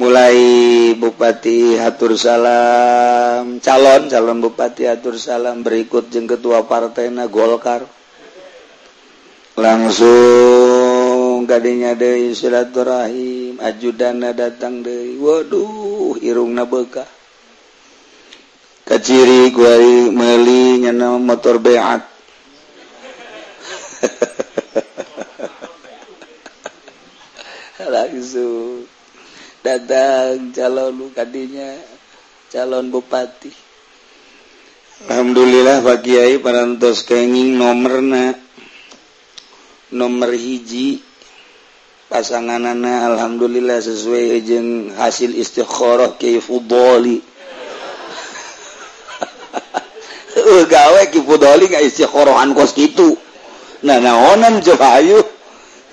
mulai 0.00 0.38
bupati 0.96 1.76
hatur 1.76 2.16
salam 2.16 3.60
calon 3.60 4.08
calon 4.08 4.40
bupati 4.40 4.88
hatur 4.88 5.20
salam 5.20 5.60
berikut 5.60 6.08
jeng 6.08 6.24
ketua 6.24 6.64
partai 6.64 7.12
na 7.12 7.28
golkar. 7.28 7.84
Langsung 9.60 10.49
gadnya 11.50 11.98
De 11.98 12.30
silaturahim 12.30 13.58
ajudana 13.58 14.30
datang 14.30 14.86
dari 14.86 15.18
Waduh 15.18 16.14
Irung 16.22 16.54
nabekah 16.54 17.18
keciri 18.90 19.54
melinya 20.10 20.90
nama 20.90 21.14
motor 21.14 21.62
beat. 21.62 22.02
Langsung. 27.94 28.90
Datang 29.62 30.50
calon 30.50 31.14
kadinya 31.14 31.78
calon 32.50 32.90
bupati. 32.90 33.54
Alhamdulillah 35.06 35.86
Pak 35.86 36.02
Kiai 36.02 36.42
parantos 36.42 37.06
kenging 37.06 37.54
nomorna 37.56 38.34
nomor 39.94 40.34
hiji 40.34 41.09
pasangan 42.10 42.58
anak 42.58 43.14
Alhamdulillah 43.14 43.78
sesuai 43.78 44.42
ejeng 44.42 44.90
hasil 44.98 45.30
istiqoroh 45.30 46.18
ke 46.18 46.42
fudoli 46.42 47.22
gawe 50.74 51.00
ki 51.14 51.22
fudoli 51.22 51.70
nggak 51.70 51.86
istiqorohan 51.86 52.50
kos 52.50 52.74
gitu 52.74 53.14
nah 53.86 54.02
naonan 54.02 54.58
ayo 54.98 55.22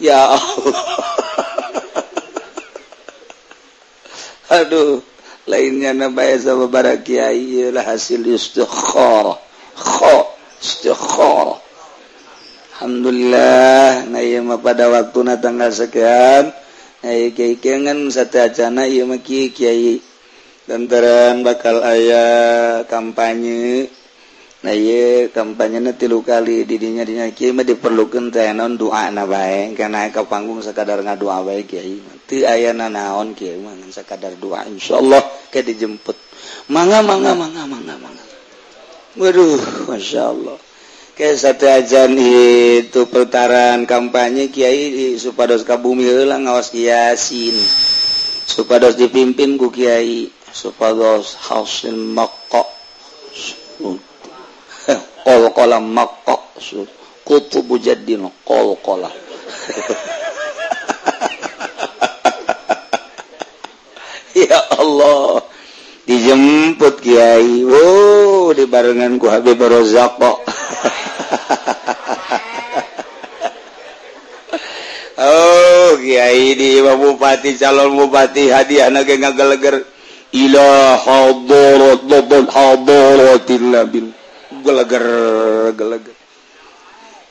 ya 0.01 0.33
Allah. 0.33 0.81
Aduh 4.57 5.05
lainnya 5.45 5.93
nabaya 5.93 6.33
sama 6.41 6.65
para 6.65 6.97
kiai 6.97 7.69
lah 7.69 7.85
hasil 7.85 8.25
istiqoroh 8.25 9.37
kho 9.77 10.33
istiqoroh 10.65 11.66
Alhamdulillah 12.77 14.05
na 14.05 14.21
pada 14.61 14.85
waktu 14.85 15.25
na 15.25 15.41
tanggal 15.41 15.73
sekian 15.73 16.53
Kyai 17.01 17.57
lantaran 20.69 21.41
bakal 21.41 21.81
ayah 21.81 22.85
kampanye 22.85 23.89
na 24.61 24.77
kampanye 25.33 25.81
na 25.81 25.97
tilu 25.97 26.21
kali 26.21 26.69
didinya 26.69 27.01
dinya 27.01 27.25
Kyai 27.33 27.57
diperlukan 27.65 28.29
tenon 28.29 28.77
doa 28.77 29.09
na 29.09 29.25
baik 29.25 29.73
karena 29.73 30.13
ke 30.13 30.21
panggung 30.29 30.61
sekadar 30.61 31.01
ngadua 31.01 31.41
baik 31.41 31.73
Kyai 31.73 31.97
ti 32.29 32.45
ayah 32.45 32.77
na 32.77 32.93
naon 32.93 33.33
Kyai 33.33 33.57
mangan 33.57 33.89
sekadar 33.89 34.37
doa 34.37 34.69
Insya 34.69 35.01
Allah 35.01 35.25
kayak 35.49 35.73
dijemput. 35.73 36.13
Manga 36.69 37.01
manga 37.01 37.33
manga 37.33 37.65
manga 37.65 37.97
manga 37.97 38.23
waduh 39.17 39.89
Masya 39.89 40.29
Allah. 40.29 40.66
Oke 41.17 41.33
satujan 41.33 42.13
itu 42.13 43.09
pertaran 43.09 43.89
kampanye 43.89 44.53
Kiai 44.53 44.93
di 44.93 45.07
supados 45.17 45.65
kabumi 45.65 46.05
kabumilang 46.05 46.45
ngawas 46.45 46.69
Yasin 46.77 47.57
supados 48.45 48.93
dipimpin 49.01 49.57
ku 49.57 49.73
Kyai 49.73 50.29
supados 50.53 51.33
hausin 51.49 52.13
makok. 52.13 52.69
Kol 55.25 55.49
kolam 55.57 55.89
makok. 55.89 56.53
kutu 57.25 57.65
bujadin 57.65 58.29
kolkola 58.45 59.09
ya 64.37 64.61
Allah. 64.69 65.41
Dijemput 66.05 67.01
Kiai. 67.01 67.65
Wow 67.65 68.53
dibarengan 68.53 69.17
ku 69.17 69.33
Habib 69.33 69.57
Rozak 69.57 70.21
kok. 70.21 70.46
Kyai 76.07 76.55
di 76.55 76.79
Bupati 76.79 77.59
calon 77.59 77.99
Bupati 77.99 78.47
hadiah 78.47 78.87
nage 78.87 79.19
ngageleger. 79.19 79.83
Geleger 84.63 85.05
geleger. 85.75 86.15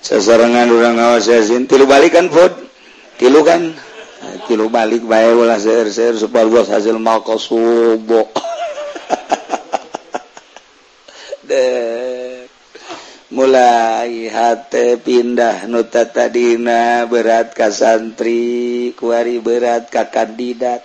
Sasarangan 0.04 0.68
urang 0.68 1.00
ngawas 1.00 1.24
yasin 1.24 1.64
tilu 1.64 1.88
balikan 1.88 2.28
food 2.28 2.52
tilu 3.16 3.40
kan? 3.40 3.72
Tilu 4.44 4.68
balik 4.68 5.08
bae 5.08 5.32
ulah 5.32 5.56
seueur-seueur 5.56 6.20
supaya 6.20 6.44
bos 6.44 6.68
hasil 6.68 7.00
mal 7.00 7.24
subuh 7.24 8.28
mulai 13.46 14.26
hati 14.26 14.98
pindah 14.98 15.70
nutatadina 15.70 17.06
berat 17.06 17.54
kasantri 17.54 18.90
kuari 18.98 19.38
berat 19.38 19.86
ka 19.86 20.10
kandidat. 20.10 20.82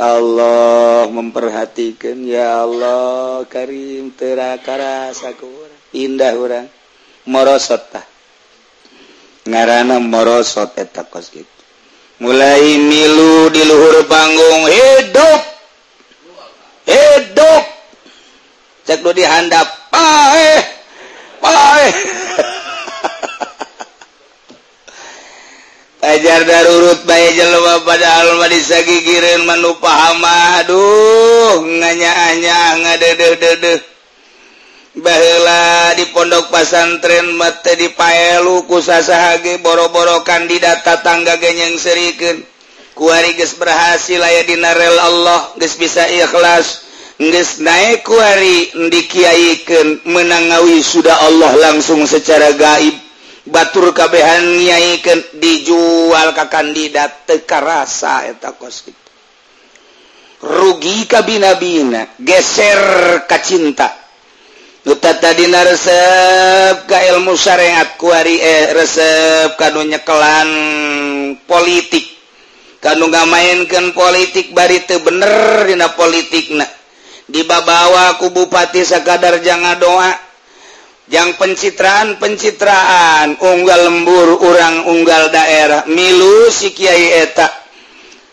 Allah 0.00 1.12
memperhatikan 1.12 2.24
ya 2.24 2.64
Allah 2.64 3.44
Karim 3.52 4.16
terakaku 4.16 5.52
indah 5.92 6.32
orang 6.40 6.72
morosot 7.28 7.84
ngarana 9.44 10.00
morosot 10.00 10.72
etak 10.80 11.12
kos 11.12 11.28
gitu. 11.36 11.44
Mulai 12.24 12.80
milu 12.80 13.52
di 13.52 13.60
luhur 13.60 14.08
panggung 14.08 14.72
hidup! 14.72 15.40
Hidup! 16.88 17.64
Cek 18.88 19.04
lu 19.04 19.12
dihandap 19.12 19.92
pae 19.92 20.61
ajar 26.12 26.42
darurut 26.46 27.00
bay 27.06 27.34
jewa 27.34 27.80
padaalmadisa 27.86 28.82
gigirin 28.86 29.46
menu 29.46 29.74
paham 29.82 30.22
aduh 30.22 31.62
nganya-anya 31.62 32.76
ngadedeh 32.82 33.34
dedeh 33.38 33.80
bahla 34.98 35.94
di 35.96 36.04
pondok 36.12 36.52
pasantren 36.52 37.32
mate 37.38 37.72
di 37.80 37.88
paelu 37.96 38.68
kusasahage 38.68 39.56
boro-boro 39.64 40.20
kandidat 40.20 40.84
tangga 40.84 41.40
genyeng 41.40 41.80
seriken 41.80 42.44
kuari 42.92 43.32
ges 43.40 43.56
berhasil 43.56 44.20
aya 44.20 44.44
dinarel 44.44 45.00
Allah 45.00 45.56
ges 45.56 45.80
bisa 45.80 46.04
ikhlas. 46.12 46.91
naik 47.62 48.02
kuari 48.02 48.74
dikiaikan 48.90 50.02
menangawi 50.10 50.82
sudah 50.82 51.14
Allah 51.22 51.52
langsung 51.70 52.02
secara 52.08 52.50
gaib. 52.58 52.98
Batur 53.42 53.90
kabehan 53.90 54.54
nyiaikan 54.58 55.18
dijual 55.42 56.30
ke 56.30 56.44
kandidat 56.46 57.26
teka 57.26 57.58
rasa 57.58 58.30
eta 58.30 58.54
kos 58.54 58.86
rugi 60.42 61.10
kabina-bina 61.10 62.18
geser 62.22 63.26
kacinta 63.26 64.02
tadi 64.82 65.46
dina 65.46 65.62
resep 65.62 66.90
ka 66.90 66.98
ilmu 67.14 67.38
syariat 67.38 67.94
kuari 67.94 68.42
eh, 68.42 68.74
resep 68.74 69.54
kanu 69.54 69.86
nyekelan 69.86 70.50
politik. 71.46 72.02
Kanu 72.82 73.06
nggak 73.06 73.30
mainkan 73.30 73.94
politik 73.94 74.50
bari 74.50 74.82
itu 74.82 74.98
bener 75.06 75.70
dina 75.70 75.94
politik 75.94 76.50
na 76.50 76.66
dibabawa 77.30 78.18
ku 78.18 78.30
bupati 78.34 78.82
sekadar 78.82 79.38
jangan 79.42 79.78
doa 79.78 80.10
yang 81.10 81.36
pencitraan 81.36 82.16
pencitraan 82.16 83.36
unggal 83.36 83.80
lembur 83.90 84.40
orang 84.40 84.86
unggal 84.88 85.28
daerah. 85.28 85.84
Milu 85.90 86.48
si 86.48 86.72
Kyai 86.72 87.26
etak 87.26 87.52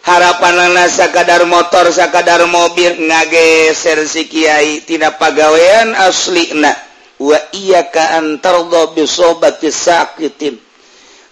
harapan 0.05 0.71
nasa 0.71 1.11
kadar 1.11 1.43
motor 1.43 1.91
sakadar 1.91 2.45
mobil 2.47 2.95
ngageser 3.09 4.05
si 4.07 4.31
Kyai 4.31 4.85
tidak 4.87 5.19
pagawean 5.19 5.91
asli 5.97 6.55
na 6.55 6.71
wa 7.19 7.35
iya 7.51 7.83
ka 7.91 8.15
kaantardo 8.15 8.95
bisobati 8.95 9.67
sakitin. 9.73 10.55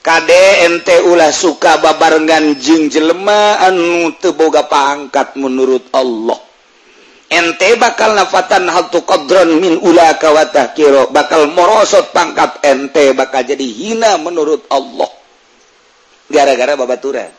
KDNT 0.04 1.04
ulah 1.12 1.36
suka 1.36 1.84
babarengan 1.84 2.56
jeng 2.56 2.88
jelema 2.88 3.60
anu 3.60 4.16
teboga 4.16 4.64
pangkat 4.64 5.36
menurut 5.36 5.92
Allah. 5.92 6.47
Ente 7.28 7.76
bakal 7.76 8.16
nafatan 8.16 8.72
hal 8.72 8.88
tu 8.88 9.04
qadron 9.04 9.60
min 9.60 9.76
ula 9.84 10.16
kawatah 10.16 10.72
kiro 10.72 11.12
bakal 11.12 11.52
morosot 11.52 12.16
pangkat 12.16 12.64
ente 12.64 13.12
bakal 13.12 13.44
jadi 13.44 13.64
hina 13.64 14.16
menurut 14.20 14.64
Allah. 14.72 15.12
Gara-gara 16.28 16.76
babaturan 16.76 17.32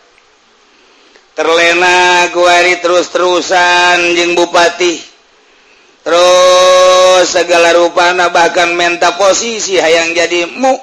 terlena 1.38 2.26
kuari 2.34 2.82
terus-terusan 2.82 4.18
jeng 4.18 4.34
bupati. 4.34 4.98
Terus 6.02 7.30
segala 7.30 7.70
rupana 7.78 8.34
bahkan 8.34 8.74
menta 8.74 9.14
posisi 9.14 9.78
hayang 9.78 10.18
jadi 10.18 10.50
mu. 10.50 10.74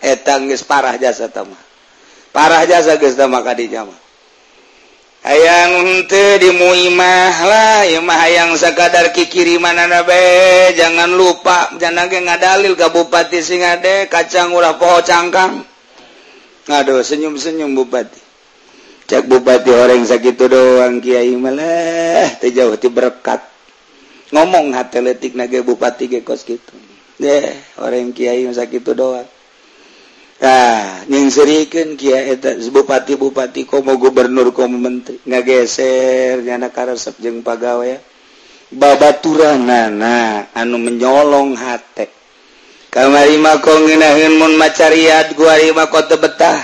Etang 0.00 0.48
parah 0.64 0.96
jasa 0.96 1.28
tama. 1.28 1.56
Parah 2.32 2.64
jasa 2.64 2.96
geus 2.96 3.16
tama 3.16 3.44
jama 3.44 4.03
ayaang 5.24 6.04
di 6.04 6.50
muimahlah 6.52 7.88
imah 7.88 8.22
yang 8.28 8.50
sekadar 8.60 9.08
kikiriman 9.10 9.74
nabe 9.88 10.20
jangan 10.76 11.08
lupa 11.16 11.72
jangan 11.80 12.12
ge 12.12 12.20
ngadalil 12.20 12.76
ka 12.76 12.92
bupati 12.92 13.40
sing 13.40 13.64
ade 13.64 14.06
kacang 14.12 14.52
urah 14.52 14.76
poho 14.76 15.00
cangkang. 15.00 15.64
Ngaduh 16.64 17.04
senyum-senyum 17.04 17.76
bupati. 17.76 18.20
Cek 19.04 19.28
bupati 19.28 19.68
orang 19.68 20.00
sakit 20.00 20.48
doang 20.48 21.04
Kyai 21.04 21.36
malah 21.36 22.40
teu 22.40 22.48
jauh 22.48 22.76
ti 22.80 22.88
berkat. 22.88 23.40
Ngomong 24.32 24.72
hateletik 24.72 25.36
nage 25.36 25.60
bupati 25.60 26.08
ge 26.08 26.20
kos 26.24 26.44
gitu 26.48 26.72
deh 27.20 27.52
orang 27.80 28.16
Kyai 28.16 28.48
sakit 28.48 28.80
doang. 28.96 29.28
Nah, 30.44 31.08
eta 31.08 32.52
Bupati 32.68 33.16
Bupati 33.16 33.64
Komo 33.64 33.96
Gubernur 33.96 34.52
Komo 34.52 34.76
Menteri 34.76 35.16
ngageser 35.24 36.44
nyana 36.44 36.68
karesep 36.68 37.16
jeung 37.16 37.40
pagawe 37.40 37.96
babaturannana 38.68 40.52
anu 40.52 40.76
menyolong 40.76 41.56
hati 41.56 42.12
kamari 42.92 43.40
makong 43.40 43.88
nginahin 43.88 44.36
mun 44.36 44.60
macariat 44.60 45.32
guari 45.32 45.72
makota 45.72 46.20
betah. 46.20 46.60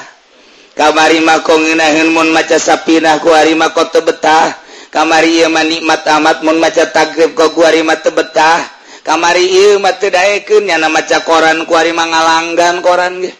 Kamari 0.77 1.25
makong 1.25 1.65
nginahin 1.65 2.13
mun 2.13 2.37
maca 2.37 2.61
sapinah 2.61 3.17
guari 3.25 3.57
makota 3.57 4.05
betah. 4.05 4.61
Kamari 4.93 5.41
ieu 5.41 5.49
nikmat 5.49 6.05
amat 6.05 6.45
mun 6.45 6.61
maca 6.61 6.85
tagrib 6.93 7.33
ku 7.33 7.49
guari 7.57 7.81
mata 7.81 8.13
betah. 8.13 8.61
Kamari 9.01 9.49
ieu 9.49 9.81
mah 9.81 9.97
teu 9.97 10.13
daekeun 10.13 10.69
nyana 10.69 10.93
maca 10.93 11.25
koran 11.25 11.65
guari 11.65 11.97
mangalanggan 11.97 12.85
koran 12.85 13.25
ge. 13.25 13.33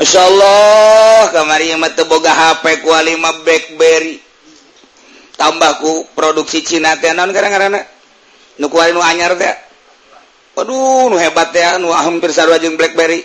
Masya 0.00 0.16
Allah 0.32 1.28
kamari 1.28 1.76
boga 2.08 2.32
HP 2.32 2.80
kuali 2.80 3.12
kulima 3.20 3.36
Blackberry. 3.44 4.16
Tambahku 5.36 6.08
produksi 6.16 6.64
Cina 6.64 6.96
tenon 6.96 7.28
karena 7.36 7.84
anyar 9.04 9.36
teh? 9.36 9.52
Waduh 10.56 11.12
hebat 11.20 11.52
ya 11.52 11.76
nu 11.76 11.92
hampir 11.92 12.32
sarua 12.32 12.56
jeung 12.56 12.80
Blackberry. 12.80 13.20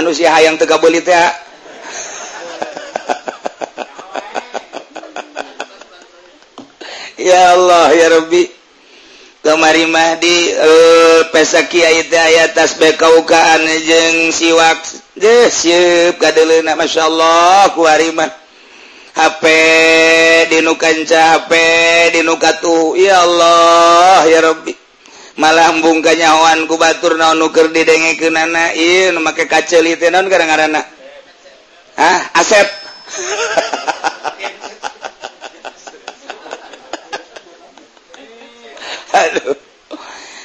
Anu 0.00 0.16
si 0.16 0.24
hayang 0.24 0.56
teu 0.56 0.64
kabeuli 0.64 1.04
teh 1.04 1.12
Ya 7.28 7.60
Allah 7.60 7.92
ya 7.92 8.08
Rabbi. 8.08 8.63
kemari 9.44 9.84
uh, 9.84 10.16
eh, 10.24 11.20
pesa 11.28 11.68
Kyai 11.68 12.08
atas 12.40 12.80
bekaukaan 12.80 13.60
jeng 13.84 14.32
siwak. 14.32 14.80
Masya 16.74 17.02
Allah 17.04 17.70
kuman 17.76 18.30
HP 19.14 19.44
diukan 20.50 20.96
capek 21.06 22.10
diukatu 22.18 22.98
ya 22.98 23.22
Allah 23.22 24.26
ya 24.26 24.42
Rob 24.42 24.66
malah 25.38 25.70
bungka 25.78 26.18
nyawan 26.18 26.66
ku 26.66 26.74
Batur 26.74 27.14
na 27.14 27.30
nuker 27.30 27.70
didenge 27.70 28.18
ke 28.18 28.26
nana 28.26 28.74
make 29.22 29.46
kacel 29.46 29.86
itu 29.86 30.10
non 30.10 30.26
gara-gara 30.26 30.66
ah 31.94 32.18
asep. 32.42 32.66
Aduh. 39.14 39.54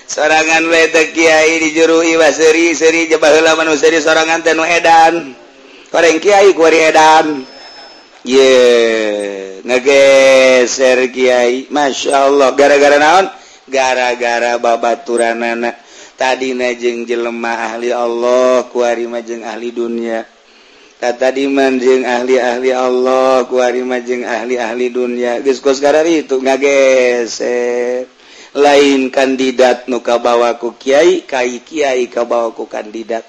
serangan 0.09 0.65
wetek 0.69 1.13
di 1.13 1.69
juru 1.73 2.01
Iwa 2.05 2.29
seri 2.33 2.73
jebalah 3.09 3.53
manusia 3.57 3.89
seri 3.89 3.97
sorangan 4.01 4.41
tenu 4.45 4.65
edan. 4.65 5.33
Goreng 5.89 6.21
Kyai 6.21 6.53
kuari 6.53 6.79
edan. 6.85 7.45
Ye 8.25 8.53
ngegeser 9.65 11.09
Kyai 11.09 11.69
Masya 11.69 12.29
Allah. 12.29 12.53
Gara-gara 12.53 12.97
naon? 13.01 13.25
Gara-gara 13.69 14.57
babaturan 14.57 15.41
anak 15.45 15.77
tadi 16.17 16.57
najeng 16.57 17.05
jelemah 17.05 17.73
ahli 17.73 17.93
Allah 17.93 18.65
kuari 18.67 19.05
majeng 19.05 19.45
ahli 19.45 19.69
dunia 19.71 20.25
kata 20.99 21.31
di 21.31 21.47
manjeng 21.47 22.03
ahli-ahli 22.03 22.75
Allah 22.75 23.47
kuari 23.47 23.87
majeng 23.87 24.27
ahli-ahli 24.27 24.91
dunia 24.91 25.39
diskos 25.39 25.79
gara 25.79 26.03
itu 26.03 26.41
ngageser. 26.43 28.18
lain 28.55 29.09
kandidat 29.13 29.85
nukabawaku 29.91 30.73
Kyai 30.79 31.25
Kai 31.27 31.61
Kyai 31.61 32.09
kabawaku 32.09 32.65
kandidat. 32.65 33.25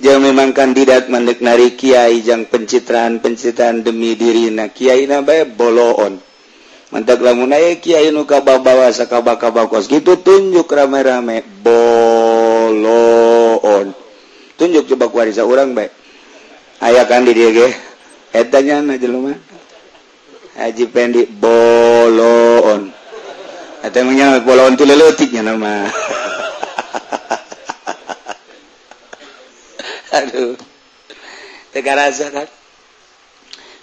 Jangan 0.00 0.32
memang 0.32 0.50
kandidat 0.56 1.12
mendek 1.12 1.44
nari 1.44 1.76
Kyai 1.76 2.24
jangan 2.24 2.48
pencitraan-pencitraan 2.48 3.84
demi 3.84 4.16
diri 4.16 4.48
na 4.48 4.72
Kyai 4.72 5.04
na 5.04 5.20
bae 5.20 5.44
boloon 5.44 6.30
mantap 6.90 7.22
lamun 7.22 7.54
aya 7.54 7.78
Kyai 7.78 8.10
nu 8.10 8.26
kabawa 8.26 8.90
sakabakabakos 8.90 9.86
gitu 9.86 10.18
tunjuk 10.18 10.66
rame-rame 10.66 11.46
boloon 11.62 12.74
tunjuk 14.58 14.90
coba 14.90 15.06
kuarisa 15.06 15.46
orang 15.46 15.70
baik 15.78 15.94
aya 16.82 17.06
kan 17.06 17.22
di 17.22 17.30
dia 17.30 17.54
ge 17.54 17.70
etanya 18.34 18.82
na 18.82 18.98
jelema 18.98 19.38
Haji 20.58 20.84
Pendi 20.90 21.30
boloon 21.30 22.90
katanya 23.80 24.40
bola 24.44 24.68
untuk 24.68 24.86
lelutiknya 24.86 25.42
nama. 25.44 25.88
Aduh. 30.20 30.56
Teka 31.70 31.92
rasa 31.94 32.34
kan? 32.34 32.48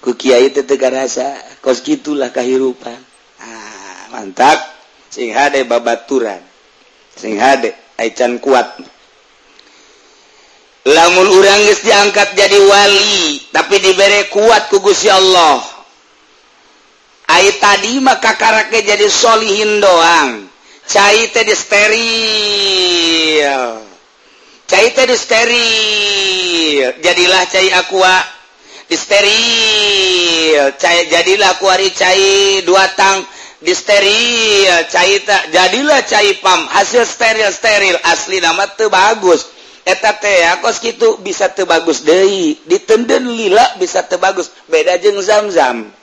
Ku 0.03 0.13
kiai 0.13 0.51
itu 0.51 0.62
teka 0.67 0.91
rasa 0.91 1.39
kos 1.63 1.81
gitulah 1.81 2.29
kehidupan. 2.33 2.99
Ah 3.41 4.12
mantap. 4.13 4.60
Sing 5.07 5.31
hade 5.31 5.63
babaturan 5.63 6.43
sing 7.17 7.41
hade 7.41 7.73
aican 7.97 8.38
kuat. 8.38 8.77
Lamun 10.88 11.27
urang 11.27 11.67
geus 11.67 11.83
diangkat 11.83 12.31
jadi 12.38 12.55
wali 12.63 13.43
tapi 13.51 13.75
diberi 13.81 14.31
kuat 14.31 14.71
ku 14.71 14.79
Gusti 14.79 15.12
Allah. 15.12 15.76
Ay 17.27 17.51
tadi 17.59 17.99
maka 17.99 18.39
karakter 18.39 18.87
jadi 18.87 19.07
solihin 19.11 19.83
doang. 19.83 20.47
cair 20.87 21.27
teh 21.35 21.43
di 21.43 21.51
steril. 21.51 23.03
cair 24.63 24.91
teh 24.95 25.03
di 25.03 25.17
steril. 25.19 26.95
Jadilah 27.03 27.43
cair 27.51 27.75
aqua 27.75 28.15
di 28.87 28.95
steril. 28.95 30.71
Cai 30.79 31.11
jadilah 31.11 31.59
kuari 31.59 31.91
cair 31.91 32.63
dua 32.63 32.87
tang 32.95 33.27
di 33.59 33.75
steril. 33.75 34.87
Cai 34.87 35.19
ta, 35.27 35.51
jadilah 35.51 36.07
cair 36.07 36.39
pam 36.39 36.63
hasil 36.71 37.03
steril 37.03 37.51
steril 37.51 37.99
asli 38.07 38.39
nama 38.39 38.71
tuh 38.71 38.87
bagus. 38.87 39.51
Eta 39.83 40.15
teh 40.15 40.47
kos 40.63 40.79
gitu 40.79 41.19
bisa 41.19 41.51
tebagus 41.51 42.07
bagus. 42.07 42.63
Ditenden 42.63 43.27
lila 43.35 43.75
bisa 43.75 44.07
tebagus. 44.07 44.47
Beda 44.71 44.95
jeng 44.95 45.19
zam-zam. 45.19 45.96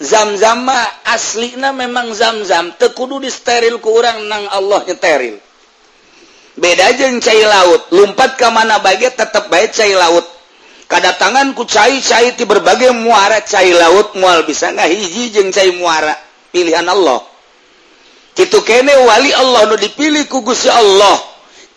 zam-zama 0.00 0.78
aslina 1.04 1.74
memang 1.74 2.10
zam-zam. 2.14 2.74
Tekudu 2.78 3.20
di 3.22 3.30
steril 3.30 3.82
kurang 3.82 4.26
nang 4.30 4.48
Allah 4.50 4.82
nyeteril 4.88 5.44
beda 6.54 6.94
jeng 6.94 7.18
cair 7.18 7.46
laut. 7.46 7.90
Lumpat 7.90 8.38
ke 8.38 8.46
mana 8.50 8.78
bagai 8.78 9.14
tetap 9.14 9.50
baik 9.50 9.74
cair 9.74 9.98
laut. 9.98 10.26
Kedatangan 10.86 11.56
ku 11.56 11.66
cair 11.66 11.98
cair 11.98 12.36
di 12.38 12.44
berbagai 12.46 12.94
muara 12.94 13.42
cair 13.42 13.74
laut 13.74 14.14
mual 14.18 14.46
bisa 14.46 14.70
nggak 14.70 14.88
hiji 14.90 15.34
jeng 15.34 15.50
cair 15.50 15.74
muara. 15.74 16.14
Pilihan 16.54 16.86
Allah. 16.86 17.22
Itu 18.34 18.62
kene 18.66 18.94
wali 19.06 19.30
Allah 19.34 19.70
nu 19.70 19.76
dipilih 19.78 20.26
ku 20.30 20.42
Gusti 20.42 20.70
Allah. 20.70 21.18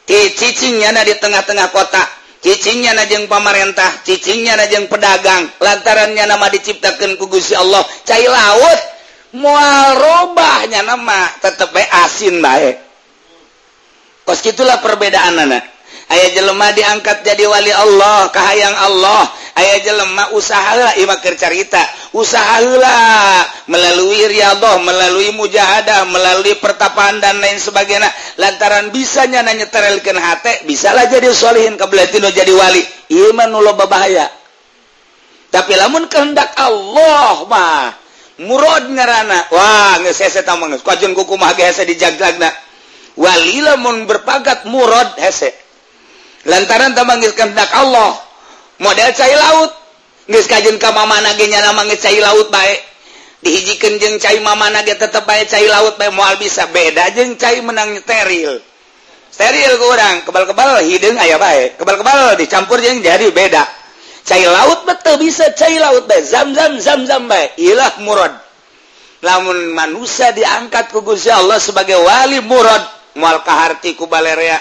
E 0.07 0.31
cicingnya 0.31 0.93
di 1.03 1.13
tengah-tengah 1.19 1.67
kota. 1.73 2.03
cicingnya 2.47 2.95
najeng 2.95 3.27
pamarentah 3.27 4.07
cicingnya 4.07 4.55
najeng 4.55 4.87
pedagang 4.87 5.51
lantarannya 5.59 6.23
nama 6.23 6.47
diciptakan 6.47 7.19
kugusi 7.19 7.59
Allah. 7.59 7.83
Cair 8.07 8.31
laut 8.31 8.79
mual 9.35 9.99
robahnya 9.99 10.87
nama 10.87 11.27
tetep 11.43 11.75
asin 11.75 12.39
baik 12.39 12.79
kos 14.23 14.43
itulah 14.43 14.79
perbedaan 14.79 15.39
anak. 15.43 15.76
aya 16.07 16.27
jelemah 16.31 16.71
diangkat 16.71 17.23
jadi 17.23 17.43
wali 17.47 17.71
Allah 17.71 18.31
kahayang 18.31 18.75
Allah. 18.75 19.27
Aya 19.57 19.81
jelemah 19.81 20.37
usahalah 20.37 21.01
imakir 21.01 21.33
carita. 21.33 21.81
Usahalah 22.13 23.41
melalui 23.65 24.29
riadoh 24.29 24.85
melalui 24.85 25.33
mujahadah 25.33 26.05
melalui 26.05 26.53
pertapaan 26.61 27.17
dan 27.17 27.41
lain 27.41 27.57
sebagainya. 27.57 28.05
Lantaran 28.37 28.93
bisanya 28.93 29.41
nanya 29.41 29.65
terelkan 29.65 30.13
hati 30.21 30.61
bisalah 30.69 31.09
jadi 31.09 31.33
solihin 31.33 31.73
kebelatino 31.73 32.29
jadi 32.29 32.53
wali. 32.53 32.85
Iman 33.09 33.49
nulo 33.49 33.73
bahaya. 33.73 34.29
Tapi 35.49 35.73
lamun 35.73 36.05
kehendak 36.05 36.53
Allah 36.59 37.47
mah 37.49 37.97
murad 38.45 38.85
ngerana 38.93 39.49
wah 39.49 39.97
geus 40.05 40.21
hese 40.21 40.45
tamang 40.45 40.77
kajun 40.77 41.17
kukumaha 41.17 41.57
ge 41.57 41.65
hese 41.65 41.81
dijaglag 41.89 42.37
wali 43.17 43.57
lamun 43.65 44.05
berpagat 44.05 44.69
murad 44.69 45.17
hese. 45.17 45.66
lantaran 46.47 46.95
temangiskendak 46.95 47.69
Allah. 47.75 48.15
Model 48.79 49.11
cair 49.13 49.37
laut. 49.37 49.71
Kajjun 50.27 50.75
ke 50.75 50.89
mananya 50.91 51.95
cair 51.95 52.19
laut 52.19 52.51
baik 52.51 52.79
dihijikan 53.39 53.95
jeng 53.95 54.19
cair 54.19 54.43
mama 54.43 54.67
tetap 54.83 55.23
baik 55.23 55.47
cair 55.47 55.71
laut 55.71 55.95
baik 55.95 56.11
mual 56.11 56.35
bisa 56.35 56.67
beda 56.67 57.15
jeng 57.15 57.39
cair 57.39 57.63
menang 57.63 57.95
steril. 58.01 58.59
Steril 59.31 59.71
ke 59.77 59.85
orang 59.87 60.15
kebal-kebal 60.27 60.83
hidung 60.83 61.15
ayah 61.15 61.39
baik 61.39 61.79
kebal-kebal 61.79 62.35
dicampur 62.35 62.81
jeng 62.83 62.99
jadi 62.99 63.31
beda. 63.31 63.63
Cair 64.27 64.51
laut 64.51 64.83
betul 64.83 65.15
bisa 65.23 65.47
cair 65.55 65.79
laut 65.79 66.03
baik 66.11 66.27
zam 66.27 66.51
zam 66.51 66.75
zam 66.75 67.07
zam 67.07 67.31
baik 67.31 67.55
ilah 67.55 67.95
murad. 68.03 68.35
Namun 69.23 69.71
manusia 69.71 70.35
diangkat 70.35 70.91
ke 70.91 70.99
Gusti 70.99 71.31
Allah 71.31 71.57
sebagai 71.61 72.03
wali 72.03 72.43
murad 72.43 72.83
mual 73.15 73.47
kaharti 73.47 73.95
ku 73.95 74.11
balerea. 74.11 74.59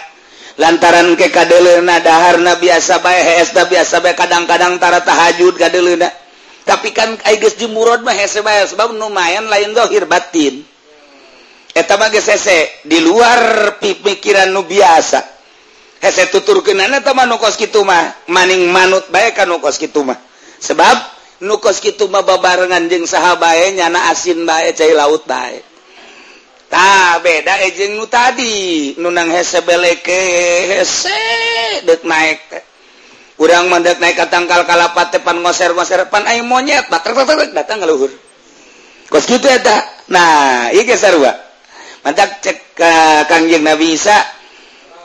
lantaran 0.57 1.12
ke 1.16 1.29
kadelena 1.29 2.01
daharna 2.01 2.57
biasa 2.57 3.01
bae 3.05 3.21
hesta 3.21 3.69
biasa 3.69 4.01
bae 4.01 4.16
kadang-kadang 4.16 4.81
tara 4.81 5.05
tahajud 5.05 5.57
kadelena. 5.57 6.09
Tapi 6.66 6.90
kan 6.90 7.14
aiges 7.31 7.55
di 7.55 7.71
mah 7.71 8.11
hese 8.11 8.42
bae 8.42 8.66
sebab 8.66 8.90
lumayan 8.90 9.47
lain 9.47 9.71
zahir 9.71 10.03
batin. 10.11 10.66
Eta 11.71 11.95
mah 11.95 12.11
geus 12.11 12.27
hese 12.27 12.83
di 12.83 12.99
luar 12.99 13.77
pemikiran 13.79 14.51
nu 14.51 14.66
biasa. 14.66 15.23
Hese 16.03 16.27
tuturkeunana 16.35 16.99
eta 17.05 17.14
mah 17.14 17.29
nu 17.29 17.38
kos 17.38 17.55
kitu 17.55 17.87
mah 17.87 18.27
maning 18.27 18.66
manut 18.75 19.07
bae 19.14 19.31
ka 19.31 19.47
nu 19.47 19.62
kos 19.62 19.79
kitu 19.79 20.03
mah. 20.03 20.19
Sebab 20.59 20.97
nu 21.47 21.62
kos 21.62 21.79
kitu 21.79 22.11
mah 22.11 22.27
babarengan 22.27 22.90
jeung 22.90 23.07
saha 23.07 23.38
nyana 23.71 24.11
asin 24.11 24.42
bae 24.42 24.75
cai 24.75 24.90
laut 24.90 25.23
bae. 25.23 25.75
tak 26.66 27.22
beda 27.22 27.62
eh, 27.62 27.70
ejeng 27.70 27.96
nu 27.98 28.07
tadi. 28.11 28.94
Nunang 28.98 29.31
hesebeleket 29.31 30.83
naik 32.02 32.40
kurang 33.37 33.68
mandat 33.68 34.00
naik 34.00 34.16
ka 34.16 34.33
tangkal 34.33 34.64
kalapat 34.64 35.12
depan 35.12 35.37
ngoser-goserpan 35.44 36.24
ay 36.24 36.40
monyet 36.40 36.88
bat 36.88 37.05
datang 37.52 37.85
ngeluhur 37.85 38.09
kos 39.12 39.29
gitu 39.29 39.44
ya 39.44 39.61
tak 39.61 40.09
nah 40.09 40.72
iya 40.72 40.96
sarua 40.96 41.37
mantap 42.00 42.40
cek 42.40 42.66
ka 42.76 43.26
kangjeng 43.26 43.66
Nabi 43.66 43.98
Isa. 43.98 44.14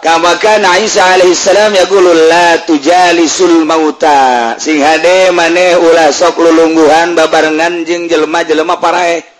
Kama 0.02 0.34
kana 0.42 0.82
Isa 0.82 1.14
alaihi 1.14 1.38
salam 1.38 1.78
yaqulu 1.78 2.10
la 2.26 2.66
tujalisul 2.66 3.70
mauta. 3.70 4.58
Sing 4.58 4.82
hade 4.82 5.30
maneh 5.30 5.78
ulah 5.78 6.10
sok 6.10 6.42
lulungguhan 6.42 7.14
babarengan 7.14 7.86
jeung 7.86 8.10
jelema-jelema 8.10 8.82
parae. 8.82 9.31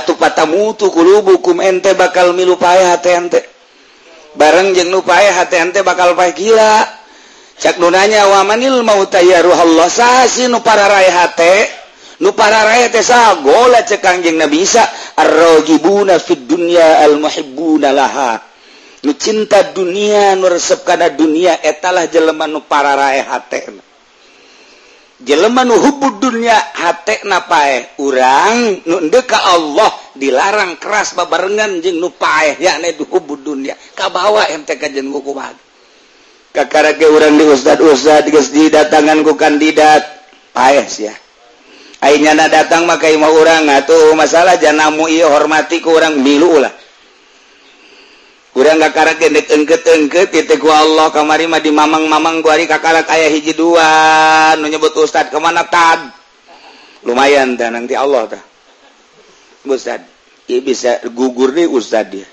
atuh 0.00 0.18
pata 0.18 0.44
mutukulubukum 0.46 1.62
ente 1.62 1.94
bakal 1.94 2.34
milupae 2.34 2.82
ente. 2.98 3.40
Bareng 4.34 4.74
jeng 4.74 4.90
nupae 4.90 5.30
ente 5.30 5.80
bakal 5.86 6.18
pa 6.18 6.26
gila. 6.34 6.82
Cak 7.54 7.78
nunanya 7.78 8.26
wamanil 8.26 8.82
mau 8.82 8.98
tayyaruhallah 9.06 9.86
sahasi 9.86 10.50
nu 10.50 10.58
para 10.58 10.90
raihate 10.90 11.70
nu 12.18 12.34
para 12.34 12.66
raihate 12.66 12.98
sahagola 12.98 13.86
cek 13.86 14.02
kangjeng 14.02 14.34
nabi 14.42 14.66
Isa? 14.66 14.82
Arrogibuna 15.14 16.18
fid 16.18 16.50
dunya 16.50 16.98
al 17.06 17.14
muhibbuna 17.22 17.94
laha. 17.94 18.42
Nu 19.06 19.14
cinta 19.14 19.70
dunia 19.70 20.34
nu 20.34 20.50
resep 20.50 20.82
kana 20.82 21.14
dunia 21.14 21.62
etalah 21.62 22.10
jelema 22.10 22.50
nu 22.50 22.66
para 22.66 22.98
raihate 22.98 23.93
jeleman 25.24 25.72
hubudnya 25.72 26.60
napae. 27.24 27.98
Urang 27.98 28.84
nundeka 28.84 29.40
Allah 29.56 29.90
dilarang 30.14 30.76
keras 30.78 31.16
babarengan 31.16 31.80
jeng 31.80 31.98
nupae 31.98 32.60
yakni 32.60 32.94
itu 32.94 33.08
dunia 33.40 33.74
kabawa 33.96 34.46
MTK 34.52 34.92
jeng 34.94 35.10
buku 35.10 35.32
kakara 36.54 36.94
ke 36.94 37.10
urang 37.10 37.34
di 37.34 37.44
ustad 37.50 37.82
ustad 37.82 38.28
geus 38.30 38.54
didatangan 38.54 39.26
ku 39.26 39.34
kandidat. 39.34 40.14
Paes 40.54 41.02
ya 41.02 41.10
Akhirnya 41.98 42.46
datang 42.46 42.86
maka 42.86 43.10
mau 43.18 43.32
orang 43.32 43.66
atau 43.74 44.14
masalah 44.14 44.54
janamu 44.54 45.10
iya 45.10 45.26
hormati 45.26 45.82
ke 45.82 45.88
orang 45.90 46.20
milu 46.20 46.62
lah 46.62 46.70
kurang 48.54 48.78
kakara 48.78 49.18
gendek 49.18 49.50
engket-engket 49.50 50.30
titik 50.30 50.62
Allah 50.62 51.10
kamarima 51.10 51.58
di 51.58 51.74
mamang-mamang 51.74 52.38
guari 52.38 52.70
kakara 52.70 53.02
kayak 53.02 53.34
hiji 53.34 53.52
dua. 53.58 54.54
Nu 54.62 54.70
nyebut 54.70 54.94
ustad 54.94 55.34
kemana 55.34 55.66
tad? 55.66 56.14
Lumayan 57.02 57.58
dah 57.58 57.68
nanti 57.68 57.98
Allah 57.98 58.30
tah 58.30 58.44
ustad 59.66 60.06
ya 60.46 60.58
bisa 60.62 61.02
gugur 61.10 61.50
nih 61.52 61.66
ustad 61.66 62.14
dia. 62.14 62.28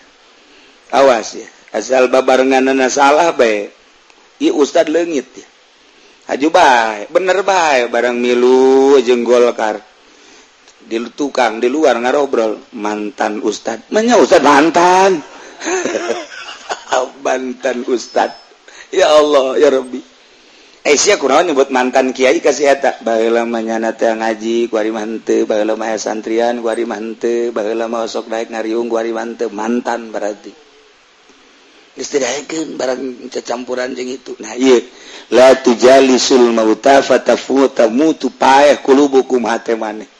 Awas 0.93 1.35
ya 1.35 1.49
asal 1.73 2.07
babarenganana 2.07 2.87
salah 2.87 3.33
baik 3.33 3.73
ya 4.37 4.51
ustad 4.53 4.91
lengit 4.91 5.27
ya 5.35 5.47
haju 6.31 6.47
baik 6.51 7.07
bener 7.15 7.43
baik 7.47 7.87
barang 7.91 8.15
milu 8.19 8.99
jenggolkar 8.99 9.79
di 10.81 10.99
tukang 11.15 11.63
di 11.63 11.71
luar 11.71 11.95
ngarobrol 12.01 12.75
mantan 12.75 13.39
ustad. 13.45 13.87
Menya 13.93 14.17
ustad 14.19 14.43
mantan. 14.43 15.30
Bantan 17.25 17.85
Ustad. 17.87 18.33
Ya 18.91 19.07
Allah 19.07 19.55
ya 19.55 19.71
Rob 19.71 19.87
eh, 19.95 20.03
Aisyah 20.81 21.21
kurang 21.21 21.45
nyebut 21.45 21.69
mantan 21.69 22.09
Kyai 22.09 22.41
kasih 22.41 22.73
eta 22.73 22.97
baheula 23.05 23.45
manyana 23.45 23.93
teh 23.93 24.09
ngaji 24.09 24.67
ku 24.67 24.75
mante. 24.89 25.45
Baheula 25.45 25.77
santrian 26.01 26.59
ku 26.59 26.67
mante. 26.89 27.53
Baheula 27.53 27.85
mah 27.87 28.09
sok 28.09 28.27
daek 28.27 28.51
ngariung 28.51 28.89
ku 28.89 28.97
mante. 29.13 29.45
Mantan 29.53 30.09
berarti. 30.09 30.51
Geus 31.95 32.09
barang 32.75 33.29
campuran 33.45 33.93
jeng 33.93 34.09
itu. 34.09 34.33
Nah 34.41 34.57
ieu. 34.57 34.81
La 35.31 35.55
tujalisul 35.55 36.51
mauta 36.51 36.99
fatafu 36.99 37.71
tamutu 37.71 38.33
paeh 38.33 38.81
qulubukum 38.83 39.47
hate 39.47 39.79
maneh. 39.79 40.10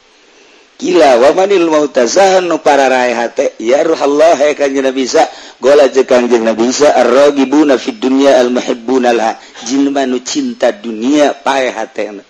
gila 0.81 1.21
wamanil 1.21 1.69
mautazahan 1.69 2.49
nu 2.49 2.57
para 2.57 2.89
raihate 2.89 3.53
ya 3.61 3.85
ruhallah 3.85 4.33
hai 4.33 4.57
kanjeng 4.57 4.81
nabi 4.81 5.05
isa 5.05 5.29
gola 5.61 5.85
je 5.93 6.01
kanjeng 6.09 6.41
nabi 6.41 6.73
isa 6.73 6.89
arragibuna 6.89 7.77
fid 7.77 8.01
dunya 8.01 8.41
al 8.41 8.49
muhibbuna 8.49 9.13
lah 9.13 9.37
jelma 9.69 10.09
nu 10.09 10.17
cinta 10.25 10.73
dunia 10.73 11.37
pae 11.37 11.69
hatena 11.69 12.25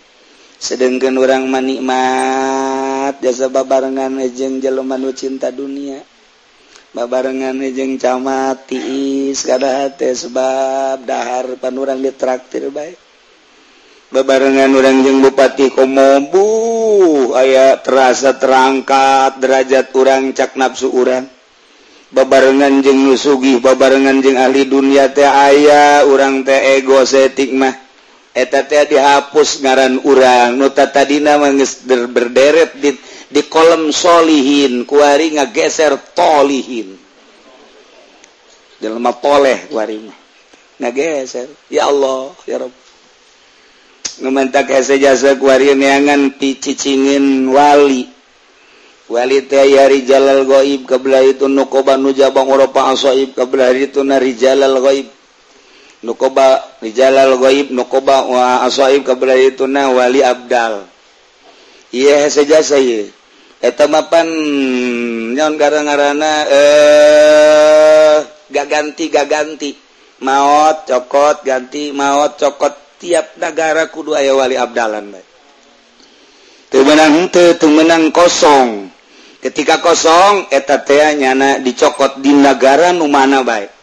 sedangkan 0.62 1.16
orang 1.16 1.50
manikmat 1.50 3.18
jasa 3.18 3.50
babarengan 3.50 4.22
ejeng 4.22 4.62
jelema 4.62 4.94
nu 5.02 5.10
cinta 5.10 5.50
dunia. 5.50 6.06
Babarengan 6.92 7.56
ejeng 7.64 7.96
camat 7.96 8.68
tiis 8.68 9.48
kada 9.48 9.88
hate 9.88 10.12
sebab 10.12 11.08
dahar 11.08 11.56
panurang 11.56 12.04
ditraktir 12.04 12.68
baik 12.68 13.00
bebarengan 14.12 14.76
orang 14.76 15.08
jeung 15.08 15.24
Bupati 15.24 15.72
Komobu 15.72 17.32
aya 17.32 17.80
terasa 17.80 18.36
terangkat 18.36 19.40
derajat 19.40 19.96
urang 19.96 20.36
cak 20.36 20.60
nafsu 20.60 20.92
urang. 20.92 21.26
Bebarengan 22.12 22.84
jeng 22.84 23.08
nusugih 23.08 23.64
bebarengan 23.64 24.20
jeng 24.20 24.36
ahli 24.36 24.68
dunia 24.68 25.16
teh 25.16 25.24
aya 25.24 26.04
urang 26.04 26.44
teh 26.44 26.76
egosetik 26.76 27.56
mah. 27.56 27.72
Eta 28.36 28.68
teh 28.68 28.84
dihapus 28.92 29.64
ngaran 29.64 30.04
urang 30.04 30.60
nuta 30.60 30.92
tadi 30.92 31.24
mangges 31.24 31.88
berderet 31.88 32.76
di, 32.76 32.92
di 33.32 33.42
kolom 33.48 33.96
solihin 33.96 34.84
kuari 34.84 35.40
ngageser 35.40 35.96
tolihin. 36.12 37.00
Jelema 38.84 39.16
toleh 39.16 39.72
kuari 39.72 40.04
mah. 40.04 40.18
Ngageser. 40.84 41.48
Ya 41.72 41.88
Allah 41.88 42.36
ya 42.44 42.60
Rabb. 42.60 42.81
numentak 44.22 44.70
jasa 44.70 45.36
kuangan 45.36 46.38
picicingin 46.38 47.50
wali. 47.50 48.08
Wali 49.12 49.44
tayari 49.44 50.08
jalal 50.08 50.48
goib 50.48 50.88
kebelah 50.88 51.20
itu 51.28 51.52
nukoba 51.52 52.00
nujabang 52.00 52.48
Eropa 52.48 52.96
asoib 52.96 53.36
kebelah 53.36 53.76
itu 53.76 54.00
nari 54.08 54.40
jalal 54.40 54.80
goib. 54.80 55.12
Nukoba 56.02 56.80
rijalal 56.82 57.36
goib 57.38 57.70
nukoba 57.76 58.24
wa 58.26 58.46
asoib 58.64 59.04
kebelah 59.04 59.36
itu 59.36 59.68
na 59.68 59.92
wali 59.92 60.24
abdal. 60.24 60.88
Iya 61.92 62.24
hese 62.24 62.48
jasa 62.48 62.80
iya 62.80 63.12
eta 63.62 63.86
mapan 63.86 64.26
nyon 65.38 65.54
garang-garana 65.54 66.34
eh 66.50 68.18
gaganti 68.50 69.06
gaganti 69.14 69.70
maot 70.26 70.90
cokot 70.90 71.46
ganti 71.46 71.94
maot 71.94 72.40
cokot. 72.40 72.91
tiap 73.02 73.34
negara 73.42 73.90
kudu 73.90 74.14
aya 74.14 74.38
wali 74.38 74.54
abdalan 74.54 75.18
menang 76.86 77.18
menang 77.74 78.14
kosong. 78.14 78.94
Ketika 79.42 79.82
kosong 79.82 80.54
eteta 80.54 81.18
nyana 81.18 81.58
dicokot 81.58 82.22
di 82.22 82.30
negara 82.32 82.94
numana 82.94 83.42
baik 83.42 83.82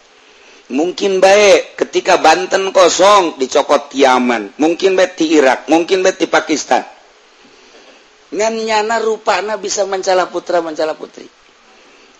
mungkin 0.68 1.18
baik 1.18 1.80
ketika 1.80 2.20
Banten 2.20 2.70
kosong 2.72 3.40
dicokot 3.40 3.92
Yaman. 3.96 4.56
Mungkin 4.60 4.94
baik 4.94 5.16
di 5.16 5.36
Irak. 5.36 5.66
Mungkin 5.68 6.04
baik 6.04 6.20
di 6.20 6.28
Pakistan. 6.28 6.84
Ngan 8.28 8.54
nyana 8.68 9.00
rupana 9.00 9.56
bisa 9.56 9.88
mencala 9.88 10.28
putra 10.28 10.60
mencala 10.60 10.92
putri. 10.92 11.24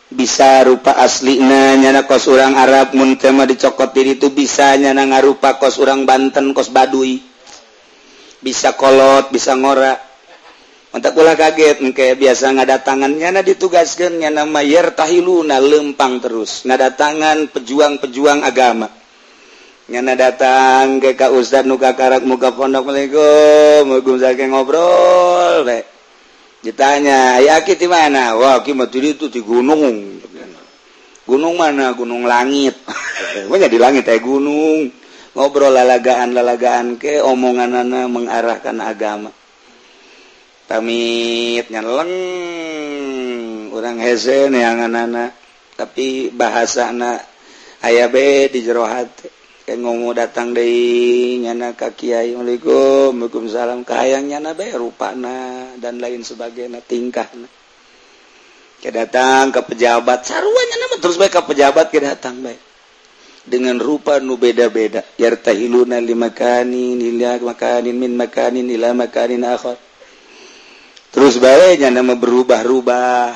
bisa 0.09 0.65
rupa 0.65 0.97
aslinya 0.97 1.77
nyana 1.77 2.09
kos 2.09 2.33
orang 2.33 2.57
Arab 2.57 2.97
muntema 2.97 3.45
dicokot 3.45 3.93
diri 3.93 4.17
itu 4.17 4.33
bisa 4.33 4.73
nyana 4.81 5.05
ngarupa 5.05 5.61
kos 5.61 5.77
orang 5.77 6.09
Banten 6.09 6.57
kos 6.57 6.73
Badui 6.73 7.29
bisa 8.39 8.75
kolot 8.79 9.31
bisa 9.35 9.55
ngora. 9.59 9.99
Mantap 10.89 11.13
pula 11.13 11.37
kaget 11.37 11.85
kayak 11.93 12.17
biasa 12.17 12.49
ngadatangan 12.57 13.13
nyana 13.13 13.45
ditugaskan 13.45 14.25
nyana 14.25 14.49
mayer 14.49 14.97
tahiluna 14.97 15.61
lempang 15.61 16.17
terus. 16.17 16.65
Ngadatangan 16.65 17.53
pejuang-pejuang 17.53 18.41
agama. 18.41 18.89
Nyana 19.89 20.17
datang 20.17 21.01
ke 21.01 21.13
Kak 21.13 21.33
Ustadz 21.33 21.69
nuka 21.69 21.93
karak 21.93 22.25
muka 22.25 22.53
pondok 22.53 22.89
Assalamualaikum 22.89 23.89
Waalaikumsalam 23.89 24.49
ngobrol 24.53 25.65
deh 25.65 25.98
ditanya 26.69 27.41
yakin 27.41 27.77
di 27.81 27.89
mana? 27.89 28.37
Wah 28.37 28.61
kimaturi 28.61 29.17
itu 29.17 29.33
di 29.33 29.41
gunung. 29.41 30.21
Gunung 31.25 31.57
mana? 31.57 31.97
Gunung 31.97 32.29
langit. 32.29 32.77
Banyak 33.51 33.73
di 33.73 33.81
langit 33.81 34.05
eh 34.05 34.21
gunung. 34.21 34.93
Ngobrol 35.33 35.73
lalagaan 35.73 36.37
lalagaan 36.37 37.01
ke 37.01 37.25
omongan 37.25 37.73
anak 37.73 38.05
mengarahkan 38.13 38.77
agama. 38.85 39.33
Tamit 40.69 41.73
nyeleng. 41.73 42.13
Orang 43.73 43.97
hese 44.05 44.53
yang 44.53 44.85
anak 44.85 45.33
tapi 45.79 46.35
bahasa 46.35 46.91
anak 46.91 47.23
ayah 47.87 48.11
be 48.11 48.51
di 48.51 48.67
jerohati 48.67 49.38
ngo 49.77 50.17
datang 50.17 50.57
dari 50.57 51.37
nyana 51.45 51.77
ka 51.77 51.93
Kyai 51.93 52.33
Waalaikum 52.33 53.19
Waalaikumsalam. 53.19 53.85
Kaang 53.85 54.31
nyana 54.31 54.57
be 54.57 54.73
ruana 54.73 55.75
dan 55.77 56.01
lain 56.01 56.25
sebagai 56.25 56.65
tingkah. 56.87 57.29
Ke 58.79 58.89
datang 58.89 59.51
ke 59.53 59.61
pejabat. 59.67 60.25
Saruannya 60.25 60.77
nama 60.79 60.97
terus 61.03 61.21
baik 61.21 61.37
ke 61.37 61.43
pejabat 61.53 61.93
ke 61.93 62.01
datang 62.01 62.41
baik 62.41 62.61
dengan 63.49 63.81
rupa 63.81 64.21
nu 64.21 64.37
beda-beda. 64.37 65.03
Yartahiluna 65.17 65.99
limakanin 65.99 67.01
ila 67.01 67.41
makanin 67.41 67.97
min 67.97 68.15
makanin 68.15 68.69
ila 68.69 68.93
makanin 68.93 69.43
akhar. 69.43 69.81
Terus 71.09 71.41
baiknya 71.41 71.89
nama 71.89 72.15
berubah-rubah. 72.15 73.33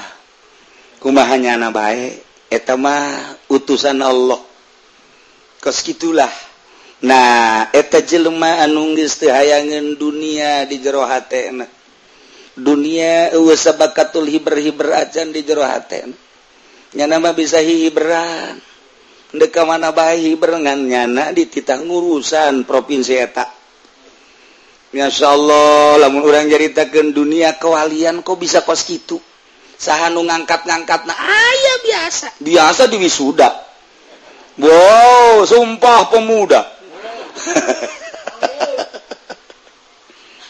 Kumaha 1.02 1.34
nyana 1.40 1.74
baik 1.74 2.22
eta 2.52 2.76
mah 2.76 3.34
utusan 3.48 3.98
Allah. 4.04 4.51
kos 5.62 5.86
gitulah 5.86 6.30
nah 7.06 7.70
eta 7.70 8.02
jelma 8.02 8.66
anunggis 8.66 9.22
hayangan 9.22 9.94
dunia 9.94 10.66
di 10.66 10.82
jero 10.82 11.06
dunia 12.58 13.30
bakatul 13.78 14.26
hiber-hiber 14.26 14.90
acan 14.90 15.30
di 15.30 15.46
jero 15.46 15.62
hatnya 15.62 16.10
nama 17.08 17.32
bisa 17.32 17.56
hiberan. 17.62 18.60
Deka 19.32 19.64
mana 19.64 19.96
bayi 19.96 20.36
berengan 20.36 20.76
nyana 20.76 21.32
di 21.32 21.48
titang 21.48 21.88
urusan 21.88 22.68
provinsi 22.68 23.16
etak 23.16 23.48
Masya 24.92 25.24
Allah 25.24 25.96
lamun 26.04 26.20
orang 26.20 26.52
ceritakan 26.52 27.16
dunia 27.16 27.56
kewalian 27.56 28.20
kok 28.20 28.36
bisa 28.36 28.60
kos 28.60 28.84
gitu 28.84 29.16
sahanu 29.80 30.20
ngangkat-ngangkat 30.28 31.08
nah 31.08 31.16
ayah 31.16 31.76
biasa. 31.80 32.26
Biasa 32.44 32.92
diwisuda 32.92 33.71
Wow, 34.60 35.48
sumpah 35.48 36.12
pemuda. 36.12 36.60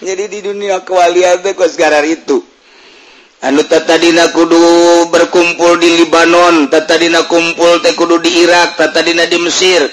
Jadi 0.02 0.24
di 0.26 0.42
dunia 0.42 0.82
kewalian 0.82 1.46
teh 1.46 1.54
sekarang 1.54 2.10
itu. 2.10 2.42
Anu 3.42 3.62
tatadina 3.66 4.34
kudu 4.34 5.06
berkumpul 5.10 5.78
di 5.78 6.02
Libanon, 6.02 6.66
tatadina 6.66 7.26
kumpul 7.30 7.78
teh 7.82 7.94
kudu 7.94 8.18
di 8.18 8.42
Irak, 8.42 8.74
tatadina 8.74 9.30
di 9.30 9.38
Mesir. 9.38 9.86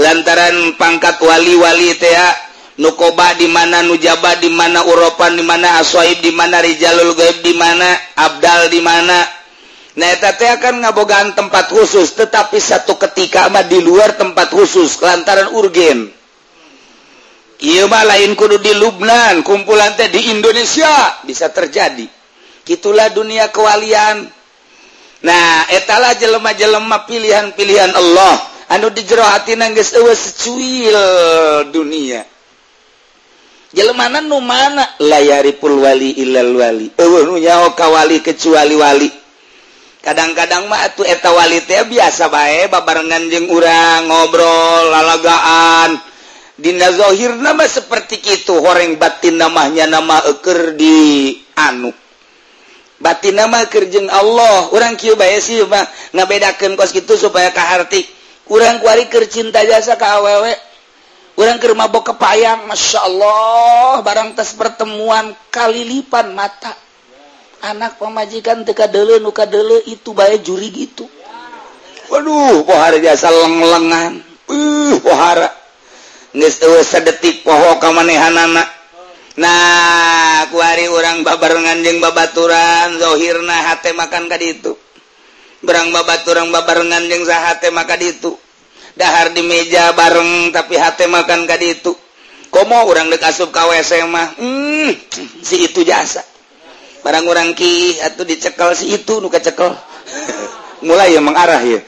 Lantaran 0.00 0.80
pangkat 0.80 1.20
wali-wali 1.20 1.92
teh 2.00 2.16
ah, 2.16 2.32
nukoba 2.80 3.36
di 3.36 3.44
mana 3.52 3.84
nujaba 3.84 4.40
di 4.40 4.48
mana 4.48 4.80
Uropan 4.88 5.36
di 5.36 5.44
mana 5.44 5.84
aswaib 5.84 6.24
di 6.24 6.32
mana 6.32 6.64
rijalul 6.64 7.12
gaib 7.12 7.44
di 7.44 7.52
mana 7.52 7.92
abdal 8.16 8.72
di 8.72 8.80
mana 8.80 9.39
akan 9.98 10.74
ngabogaan 10.86 11.34
tempat 11.34 11.72
khusus 11.74 12.14
tetapi 12.14 12.62
satu 12.62 12.94
ketika 12.94 13.50
amat 13.50 13.66
di 13.66 13.82
luar 13.82 14.14
tempat 14.14 14.52
khusus 14.54 14.94
kelantaran 15.00 15.50
urgen. 15.50 16.10
Imah 17.60 18.04
lain 18.08 18.32
kudu 18.38 18.56
di 18.56 18.72
Lubnan 18.72 19.44
kumpulan 19.44 19.92
teh 19.92 20.08
di 20.08 20.32
Indonesia 20.32 21.20
bisa 21.26 21.52
terjadi. 21.52 22.08
Itulah 22.70 23.10
dunia 23.10 23.50
kewalian. 23.50 24.30
Nah 25.26 25.66
etala 25.74 26.14
jelema-jelemah 26.14 27.02
pilihan-pilihan 27.10 27.90
Allah. 27.98 28.38
Anu 28.70 28.94
di 28.94 29.02
dijerohati 29.02 29.58
nangis 29.58 29.90
secuil 29.90 30.94
dunia. 31.74 32.22
Jelemanan 33.74 34.30
nu 34.30 34.38
mana? 34.38 34.86
Layari 35.02 35.58
pulwali 35.58 36.22
ilal 36.22 36.54
wali. 36.54 36.94
Kawali 37.74 38.22
kecuali 38.22 38.74
wali. 38.78 39.19
kadang-kadang 40.00 40.68
mahtu 40.68 41.04
etawali 41.04 41.60
biasa 41.64 42.32
baik 42.32 42.72
babarengan 42.72 43.28
jeng 43.28 43.46
urang 43.48 44.08
ngobrol 44.08 44.92
lalagaan. 44.92 46.00
Dinda 46.60 46.92
Zohir 46.92 47.40
nama 47.40 47.64
seperti 47.64 48.20
itu 48.20 48.52
horeng 48.60 49.00
batin 49.00 49.40
namanya 49.40 49.88
nama 49.88 50.20
eker 50.28 50.76
di 50.76 51.32
anu. 51.56 51.88
Batin 53.00 53.40
nama 53.40 53.64
kerjeng 53.64 54.12
Allah. 54.12 54.68
Orang 54.68 55.00
Q 55.00 55.16
sih 55.40 55.64
ngabedakan 56.12 56.76
kos 56.76 56.92
itu 56.92 57.16
supaya 57.16 57.48
kahati 57.48 58.04
kurang 58.44 58.84
kuari 58.84 59.08
kercinta 59.08 59.64
jasa 59.64 59.96
ke 59.96 60.04
awewek 60.04 60.58
orang 61.40 61.56
ke 61.56 61.66
rumah 61.72 61.88
kepayang 61.88 62.68
Masya 62.68 63.00
Allah 63.08 64.04
barang 64.04 64.36
tes 64.36 64.52
pertemuan 64.52 65.32
kali 65.48 65.88
lipan 65.88 66.36
mata. 66.36 66.76
anak 67.60 68.00
pemajikan 68.00 68.64
teka 68.64 68.88
dele 68.88 69.20
nuka 69.20 69.44
dele 69.44 69.84
itu 69.88 70.16
bay 70.16 70.40
juri 70.40 70.72
gitu. 70.72 71.04
Waduh 72.10 72.64
pohara 72.66 72.96
biasa 72.96 73.26
leng-lengan. 73.30 74.12
Uh 74.50 74.96
pohara. 75.04 75.48
Sedetik 76.86 77.42
poho 77.42 77.78
ka 77.82 77.90
anak 77.90 78.68
nah 79.38 80.44
kuari 80.50 80.90
orang 80.90 81.22
babarengan 81.22 81.80
jeng 81.86 82.02
babaturan 82.02 82.98
zahirna 82.98 83.72
hate 83.72 83.94
makan 83.94 84.26
ka 84.26 84.36
itu 84.36 84.74
berang 85.64 85.94
babat 85.94 86.26
orang 86.28 86.50
babarengan 86.50 87.06
jeng 87.06 87.22
sahate 87.24 87.70
maka 87.70 87.96
itu 88.00 88.36
dahar 88.98 89.32
di 89.32 89.40
meja 89.44 89.92
bareng 89.94 90.50
tapi 90.52 90.76
hate 90.76 91.06
makan 91.06 91.46
ka 91.46 91.56
ditu. 91.56 91.94
Komo 92.50 92.82
orang 92.82 93.14
dek 93.14 93.22
asup 93.22 93.54
ka 93.54 93.62
mah 94.10 94.34
hmm, 94.34 94.90
si 95.40 95.70
itu 95.70 95.86
jasa. 95.86 96.26
barang 97.00 97.26
orang 97.28 97.50
Ki 97.56 97.98
atau 98.00 98.24
dicekal 98.24 98.76
si 98.76 98.94
itu 98.94 99.20
nuka 99.20 99.40
cekel 99.40 99.72
mulai 100.86 101.12
ya 101.12 101.20
mengarah 101.20 101.60
ya. 101.60 101.80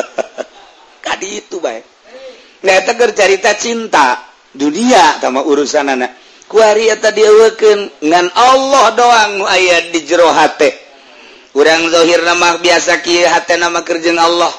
Tadi 1.06 1.28
itu 1.40 1.58
baik 1.62 1.84
nah 2.66 2.82
tegar 2.82 3.14
cerita 3.14 3.54
cinta 3.54 4.26
dunia 4.50 5.22
sama 5.22 5.44
urusan 5.44 5.86
anak 5.86 6.18
kuari 6.50 6.90
tadi 6.98 7.22
awakan 7.22 8.02
ngan 8.02 8.26
Allah 8.34 8.84
doang 8.96 9.46
ayat 9.46 9.94
di 9.94 10.02
jero 10.02 10.26
hati 10.34 10.86
orang 11.56 11.88
zohir 11.88 12.20
nama 12.20 12.60
biasa 12.60 13.00
ki 13.00 13.24
hati 13.24 13.56
nama 13.56 13.80
kerjeng 13.80 14.20
Allah. 14.20 14.52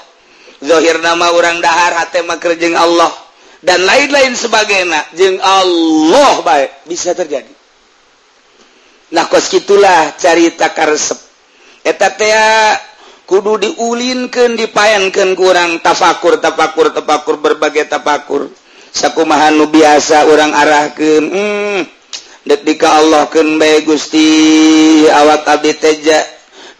Zohir 0.58 0.98
nama 1.06 1.30
orang 1.38 1.62
dahar 1.62 1.94
hati 2.02 2.26
nama 2.26 2.42
kerjeng 2.42 2.74
Allah. 2.74 3.14
Dan 3.62 3.86
lain-lain 3.86 4.34
sebagainya 4.34 5.14
jeng 5.14 5.38
Allah 5.42 6.42
baik 6.42 6.90
bisa 6.90 7.14
terjadi. 7.14 7.50
Nah 9.08 9.24
kos 9.32 9.48
gitulah 9.48 10.20
carita 10.20 10.76
karsep 10.76 11.16
etatea 11.88 12.76
kudu 13.24 13.56
diulinkan 13.60 14.60
dipayankan 14.60 15.32
kurang 15.36 15.80
tafakur 15.80 16.40
tafakur 16.44 16.92
tepakur 16.92 17.40
berbagai 17.40 17.88
tafakur. 17.88 18.52
Sakumahanu 18.92 19.70
biasa 19.70 20.26
orang 20.26 20.52
arahkan 20.58 21.24
hmm, 21.24 21.80
detika 22.48 22.98
Allah 22.98 23.30
ken 23.30 23.60
baik 23.62 23.86
Gusti 23.86 25.06
awak 25.12 25.46
abdi 25.46 25.76
teja 25.78 26.24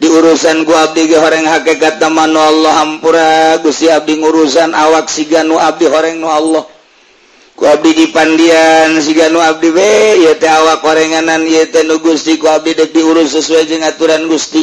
di 0.00 0.08
urusan 0.10 0.66
gua 0.66 0.90
abdi 0.90 1.06
ge 1.06 1.20
horeng 1.20 1.46
hakikat 1.46 2.02
tamanu 2.02 2.42
Allah 2.42 2.82
hampura 2.82 3.60
Gusti 3.62 3.86
abdi 3.86 4.18
urusan 4.18 4.74
awak 4.74 5.06
siganu 5.12 5.56
abdi 5.56 5.86
horeng 5.86 6.18
nu 6.18 6.26
Allah. 6.26 6.64
Abdi 7.58 7.90
di 7.90 8.06
Pandian 8.14 9.02
siganu 9.02 9.42
Abdi 9.42 9.74
B 9.74 9.78
awak 10.46 10.78
korenganan 10.78 11.42
nu 11.42 11.98
Gusti 11.98 12.38
Abdi 12.38 12.78
diurus 12.94 13.34
sesuai 13.34 13.66
dengan 13.66 13.90
aturan 13.90 14.30
Gusti. 14.30 14.62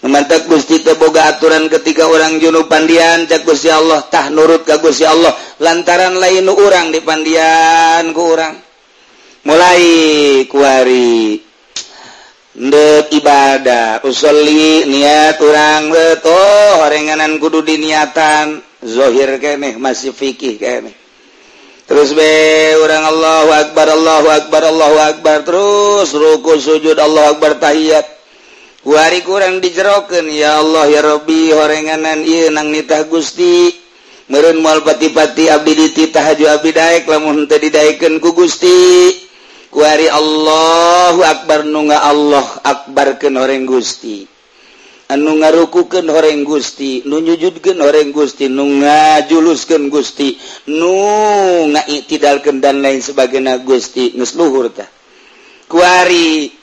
Mantap 0.00 0.48
Gusti 0.48 0.80
Teboga 0.80 1.36
aturan 1.36 1.68
ketika 1.68 2.08
orang 2.08 2.40
Juno 2.40 2.64
Pandian 2.64 3.28
cek 3.28 3.44
Gusti 3.44 3.68
Allahtah 3.68 4.32
nurut 4.32 4.64
ka 4.64 4.80
Gusti 4.80 5.04
Allah. 5.04 5.36
Lantaran 5.60 6.16
lain 6.16 6.48
orang 6.48 6.88
di 6.88 7.04
Pandian 7.04 8.08
ke 8.16 8.22
orang 8.24 8.56
mulai 9.44 9.84
kuari 10.48 11.36
nde 12.56 13.08
ibadah 13.12 14.00
usli 14.04 14.88
niat 14.88 15.36
orang 15.44 15.92
betul 15.92 16.88
orenganan 16.88 17.36
kudu 17.36 17.60
diniatan. 17.60 18.64
Zohir 18.80 19.36
keneh 19.36 19.76
masih 19.76 20.16
fikih 20.16 20.56
keneh 20.56 20.99
terus 21.90 22.14
be 22.14 22.30
orang 22.78 23.02
Allah 23.02 23.66
Akbar 23.66 23.90
Allahu 23.90 24.28
Akbar 24.30 24.62
Allahu 24.62 24.98
Akbar. 25.10 25.42
Terus 25.42 26.14
ruku 26.14 26.54
sujud 26.62 26.94
Allah 26.94 27.34
Akbar 27.34 27.58
tahiyat. 27.58 28.06
Wari 28.86 29.20
kurang 29.26 29.60
dijeroken 29.60 30.30
ya 30.32 30.62
Allah 30.62 30.88
ya 30.88 31.04
Robbi 31.04 31.52
horenganan 31.52 32.24
iya 32.24 32.48
nang 32.48 32.70
nitah 32.70 33.04
Gusti. 33.10 33.74
Merun 34.30 34.62
mual 34.62 34.86
pati-pati 34.86 35.50
abdi 35.50 35.74
dititah 35.74 36.22
haju 36.22 36.46
abdi 36.54 36.70
daek 36.70 37.04
lamun 37.10 37.44
didaikan 37.44 38.22
ku 38.22 38.32
Gusti. 38.32 39.10
Kuari 39.68 40.06
Allahu 40.08 41.20
Akbar 41.26 41.66
nunga 41.68 42.00
Allah 42.00 42.46
Akbar 42.64 43.20
ke 43.20 43.28
horeng 43.28 43.68
Gusti. 43.68 44.39
anu 45.10 45.42
ngarukuken 45.42 46.06
horeng 46.06 46.46
Gusti 46.46 47.02
nunyujudken 47.02 47.82
horeng 47.82 48.14
Gusti 48.14 48.46
nu 48.46 48.78
nga 48.78 49.26
julusken 49.26 49.90
Gusti 49.90 50.38
nu 50.70 50.94
nga 51.74 51.82
tidalken 52.06 52.62
dan 52.62 52.78
lain 52.78 53.02
sebagai 53.02 53.42
na 53.42 53.58
Gusti 53.58 54.14
nusluhurtah 54.14 54.86
kuari 55.66 56.54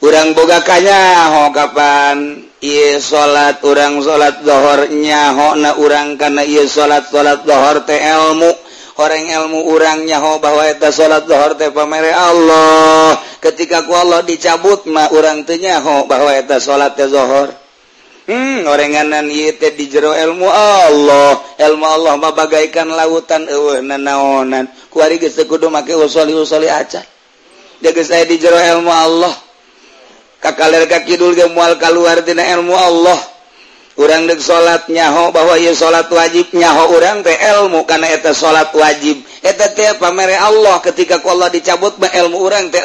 urang 0.00 0.36
bogakanya 0.36 1.32
ho 1.32 1.42
kapan? 1.52 2.44
Ia 2.56 2.96
salat 2.98 3.60
urang 3.62 4.00
salat 4.00 4.40
dhohornya 4.40 5.36
ho 5.36 5.48
na 5.60 5.76
urang 5.76 6.16
karena 6.16 6.40
ia 6.40 6.64
salat 6.64 7.12
salat 7.12 7.44
dhohor 7.44 7.84
teh 7.84 8.00
ilmu 8.00 8.48
orang 8.96 9.28
ilmu 9.28 9.60
urangnya 9.68 10.24
ho 10.24 10.40
bahwa 10.40 10.64
eta 10.64 10.88
salat 10.88 11.28
dhohor 11.28 11.60
teh 11.60 11.68
pamere 11.68 12.16
Allah. 12.16 13.20
Ketika 13.44 13.84
ku 13.84 13.92
Allah 13.92 14.24
dicabut 14.24 14.88
mah 14.88 15.12
urang 15.12 15.44
tenyaho 15.44 16.08
bahwa 16.08 16.32
eta 16.32 16.56
salat 16.56 16.96
teh 16.96 17.06
dhohor 17.06 17.65
Hmm, 18.26 18.66
orenganan 18.66 19.30
yete 19.30 19.70
di 19.78 19.86
jero 19.86 20.10
ilmu 20.10 20.50
Allah. 20.50 21.38
Ilmu 21.62 21.86
Allah 21.86 22.18
mah 22.18 22.34
bagaikan 22.34 22.90
lautan 22.90 23.46
eueuh 23.46 23.78
nanaonan. 23.86 24.66
Kuari 24.90 25.22
geus 25.22 25.38
kudu 25.46 25.70
make 25.70 25.94
usoli-usoli 25.94 26.66
acan 26.66 27.06
jaga 27.78 28.02
saya 28.02 28.26
di 28.26 28.34
jero 28.42 28.58
ilmu 28.58 28.90
Allah. 28.90 29.30
Kakalir 30.42 30.90
kakidul 30.90 31.38
ge 31.38 31.46
moal 31.54 31.78
kaluar 31.78 32.18
dina 32.26 32.42
ilmu 32.50 32.74
Allah. 32.74 33.35
kurang 33.96 34.28
dek 34.28 34.44
salat 34.44 34.92
nyaho 34.92 35.32
bahwa 35.32 35.56
ia 35.56 35.72
salat 35.72 36.06
wajib 36.12 36.52
nyaho 36.52 36.92
orang 36.92 37.24
ilmu 37.24 37.88
karena 37.88 38.12
eta 38.12 38.36
salat 38.36 38.68
wajib. 38.76 39.24
Eta 39.40 39.72
teh 39.72 39.96
pamere 39.96 40.36
Allah 40.36 40.78
ketika 40.84 41.18
ku 41.24 41.32
Allah 41.32 41.48
dicabut 41.48 41.96
ba 41.96 42.12
ilmu 42.12 42.36
orang 42.36 42.68
te 42.68 42.78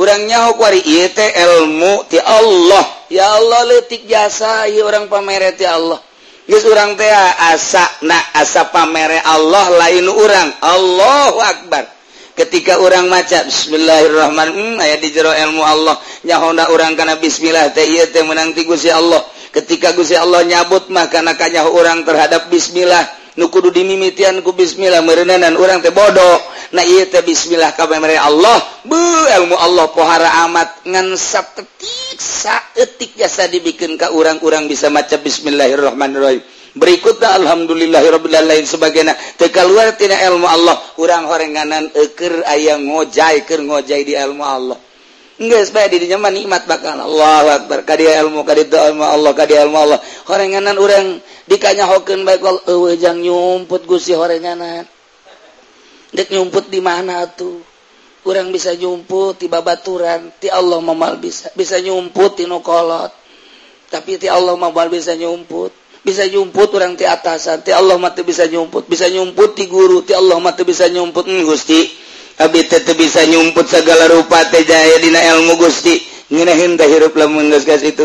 urang 0.00 0.24
nyaho 0.24 0.56
kuari 0.56 0.80
ieu 0.80 1.06
teh 1.12 1.28
ilmu 1.36 2.08
ti 2.08 2.16
Allah. 2.16 2.80
Ya 3.12 3.28
Allah 3.28 3.68
letik 3.68 4.08
jasa 4.08 4.64
ieu 4.72 4.88
orang 4.88 5.12
pamere 5.12 5.52
ti 5.52 5.68
Allah. 5.68 6.00
Geus 6.48 6.64
urang 6.64 6.96
teh 6.96 7.12
asa 7.44 7.84
na 8.08 8.16
asa 8.32 8.72
pamere 8.72 9.20
Allah 9.20 9.68
lain 9.68 10.08
orang 10.08 10.48
Allahu 10.64 11.38
akbar. 11.44 11.84
Ketika 12.32 12.78
orang 12.78 13.10
maca 13.10 13.44
bismillahirrahman 13.44 14.48
hmm, 14.54 14.76
aya 14.80 14.96
di 14.96 15.12
jero 15.12 15.34
ilmu 15.34 15.60
Allah. 15.60 16.00
Nyaho 16.24 16.56
orang 16.72 16.96
kana 16.96 17.20
bismillah 17.20 17.68
teh 17.76 17.84
ieu 17.84 18.08
teh 18.08 18.24
menang 18.24 18.56
ti 18.56 18.64
Gusti 18.64 18.88
Allah. 18.88 19.20
ketika 19.52 19.96
Guya 19.96 20.24
Allah 20.24 20.44
nyabut 20.44 20.90
mah 20.92 21.08
karena 21.12 21.34
kanya 21.34 21.68
orang 21.68 22.04
terhadap 22.04 22.52
Bismillah 22.52 23.18
nukudu 23.38 23.70
dimimitianku 23.70 24.50
Bismillah 24.52 25.00
merenanan 25.06 25.54
orang 25.54 25.78
teh 25.78 25.94
bodoh. 25.94 26.42
Nah 26.74 26.84
te 26.84 27.22
Bismillah 27.22 27.72
ka 27.78 27.86
Allah. 27.88 28.58
Be 28.84 28.98
ilmu 29.38 29.54
Allah 29.56 29.86
pohara 29.94 30.44
amat. 30.50 30.84
Ngansap 30.84 31.56
ketik 31.56 32.18
saketik 32.18 33.14
jasa 33.16 33.46
dibikin 33.46 33.94
ke 33.94 34.10
orang-orang 34.10 34.66
bisa 34.66 34.90
maca 34.90 35.16
Bismillahirrahmanirrahim. 35.16 36.42
Berikutnya 36.76 37.34
Alhamdulillahirobbillah 37.40 38.44
lain 38.44 38.68
sebagai 38.68 39.06
te 39.40 39.48
keluar 39.48 39.96
ilmu 39.96 40.44
Allah. 40.44 40.76
Orang-orang 41.00 41.54
eker 41.94 42.44
ayam 42.44 42.84
ngojai 42.84 43.48
ker 43.48 43.64
ngojai 43.64 44.02
di 44.04 44.12
ilmu 44.12 44.44
Allah. 44.44 44.78
Enggak 45.38 45.70
dirinya 45.94 46.18
mah 46.18 46.34
nikmat 46.34 46.66
bakal 46.66 46.98
Allah 46.98 47.62
Akbar. 47.62 47.86
Kadia 47.86 48.18
ilmu 48.26 48.42
kadia 48.42 48.90
ilmu 48.90 49.06
Allah 49.06 49.30
kadia 49.38 49.62
ilmu 49.62 49.78
Allah. 49.78 50.02
Horenganan 50.26 50.74
orang 50.74 51.22
dikanya 51.46 51.86
hokeun 51.86 52.26
baik 52.26 52.42
wal 52.42 52.58
eueuh 52.66 52.98
jang 52.98 53.22
nyumput 53.22 53.86
gusi 53.86 54.18
horenganan. 54.18 54.82
Dek 56.10 56.34
nyumput 56.34 56.66
di 56.74 56.82
mana 56.82 57.22
tuh 57.30 57.62
kurang 58.26 58.50
bisa 58.50 58.74
nyumput 58.74 59.38
di 59.38 59.46
babaturan 59.46 60.34
ti 60.42 60.50
Allah 60.50 60.82
mamal 60.82 61.22
bisa 61.22 61.54
bisa 61.54 61.78
nyumput 61.78 62.34
ti 62.34 62.44
kolot. 62.50 63.14
Tapi 63.94 64.18
ti 64.18 64.26
Allah 64.26 64.58
mamal 64.58 64.90
bisa 64.90 65.14
nyumput. 65.14 65.70
Bisa 66.02 66.26
nyumput 66.26 66.74
orang 66.74 66.98
ti 66.98 67.06
atasan 67.06 67.62
ti 67.62 67.70
Allah 67.70 67.94
mati 67.94 68.26
bisa 68.26 68.42
nyumput. 68.50 68.90
Bisa 68.90 69.06
nyumput 69.06 69.54
di 69.54 69.70
guru 69.70 70.02
ti 70.02 70.18
Allah 70.18 70.34
mati 70.42 70.66
bisa 70.66 70.90
nyumput. 70.90 71.30
Hmm, 71.30 71.46
Gusti. 71.46 72.07
bisa 72.94 73.26
nyumput 73.26 73.66
segala 73.66 74.06
rupa 74.06 74.46
rupate 74.46 74.62
Jayadina 74.62 75.18
ilmu 75.34 75.58
Gusti. 75.58 75.98
Hirup 76.28 77.16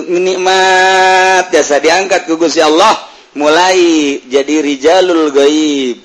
nikmat 0.09 1.51
jasa 1.53 1.77
diangkat 1.77 2.25
ke 2.25 2.33
ya 2.55 2.65
Allah. 2.65 2.95
Mulai 3.37 4.21
jadi 4.25 4.61
Rijalul 4.63 5.29
Goib 5.33 5.97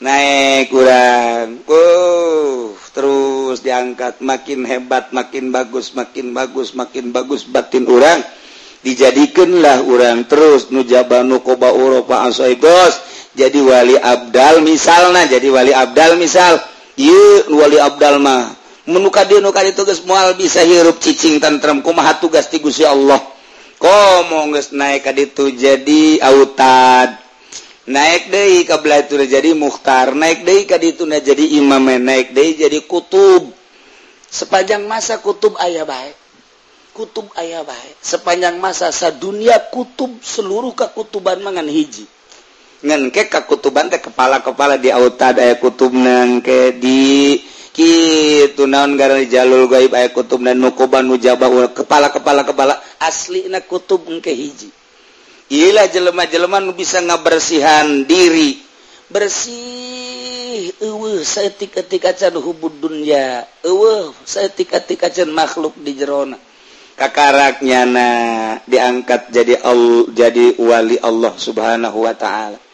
naik 0.00 0.72
kurang 0.72 1.60
Uh, 1.68 2.72
terus 2.96 3.60
diangkat. 3.60 4.24
Makin 4.24 4.64
hebat 4.64 5.12
makin 5.12 5.52
bagus 5.52 5.92
makin 5.92 6.32
bagus 6.32 6.72
makin 6.72 7.12
bagus 7.12 7.44
batin 7.44 7.84
orang 7.84 8.24
dijadikanlah 8.80 9.84
orang 9.84 10.24
terus. 10.24 10.72
Nujabanu 10.72 11.44
Qoba 11.44 11.68
Eropa 11.74 12.24
Ansoigos 12.24 12.96
jadi 13.34 13.60
wali 13.60 13.98
Abdal 13.98 14.64
misalnya 14.64 15.26
jadi 15.26 15.48
wali 15.50 15.74
Abdal 15.74 16.16
misal. 16.16 16.69
Wali 17.48 17.78
Abdalma 17.80 18.52
menuka 18.84 19.24
diuka 19.24 19.62
tugas 19.72 20.02
mual 20.04 20.36
bisa 20.36 20.60
hirup 20.66 21.00
ccing 21.00 21.40
tantram 21.40 21.80
kumaha 21.80 22.18
tugas 22.20 22.50
tigusi 22.52 22.84
Allah? 22.84 23.20
Kom 23.80 24.52
naik 24.76 25.08
itu 25.16 25.56
jadi 25.56 26.20
autad. 26.20 27.16
Naik 27.90 28.28
De 28.28 28.62
kabla 28.68 29.02
itu 29.02 29.16
jadi 29.24 29.56
mukhtar 29.56 30.12
naik 30.12 30.44
De 30.44 30.68
tadi 30.68 30.92
itu 30.92 31.08
jadi 31.08 31.44
imam 31.58 31.80
naik 31.80 32.36
De 32.36 32.44
jadi 32.60 32.84
kutub. 32.84 33.50
Sepanjang 34.30 34.84
masa 34.84 35.18
kutub 35.18 35.56
ayah 35.58 35.88
baik 35.88 36.20
kutub 37.00 37.32
ayah 37.40 37.64
baik. 37.64 37.96
Sepanjang 38.04 38.60
masa 38.60 38.92
sa 38.92 39.08
dunia 39.08 39.56
kutub 39.72 40.20
seluruh 40.20 40.76
kekutuban 40.76 41.40
mangan 41.40 41.64
hiji. 41.64 42.04
ngke 42.80 43.28
ke 43.28 43.40
kutuban 43.44 43.92
teh 43.92 44.00
kepala-kepala 44.00 44.80
di 44.80 44.88
auta 44.88 45.36
aya 45.36 45.60
kutub 45.60 45.92
nangke 45.92 46.76
di 46.80 47.36
Kitu 47.70 48.66
naon 48.66 48.98
gara 48.98 49.22
jalul 49.22 49.70
gaib 49.70 49.94
aya 49.94 50.10
kutub 50.10 50.42
dan 50.42 50.58
nukoban 50.58 51.06
nujaba 51.06 51.46
kepala-kepala 51.70 52.42
kepala. 52.42 52.74
Asli 52.98 53.46
na 53.46 53.62
kutub 53.62 54.10
engke 54.10 54.34
hiji. 54.34 54.74
Ilah 55.50 55.86
jelema-jeleman 55.86 56.74
bisa 56.74 56.98
ngabersihan 56.98 58.04
diri. 58.04 58.58
Bersih 59.10 60.70
uh, 60.82 61.22
saya 61.22 61.54
ketika 61.54 62.10
hubud 62.36 62.74
dunya. 62.84 63.46
Uh, 63.62 64.10
saya 64.26 64.50
ketika 64.50 65.06
makhluk 65.30 65.74
di 65.78 65.94
Jerona. 65.94 66.38
Kakaraknya 66.98 67.88
na 67.88 68.08
diangkat 68.68 69.32
jadi 69.32 69.56
al, 69.62 70.10
jadi 70.12 70.58
wali 70.60 71.00
Allah 71.00 71.32
subhanahu 71.32 72.04
Wa 72.04 72.12
ta'ala. 72.12 72.69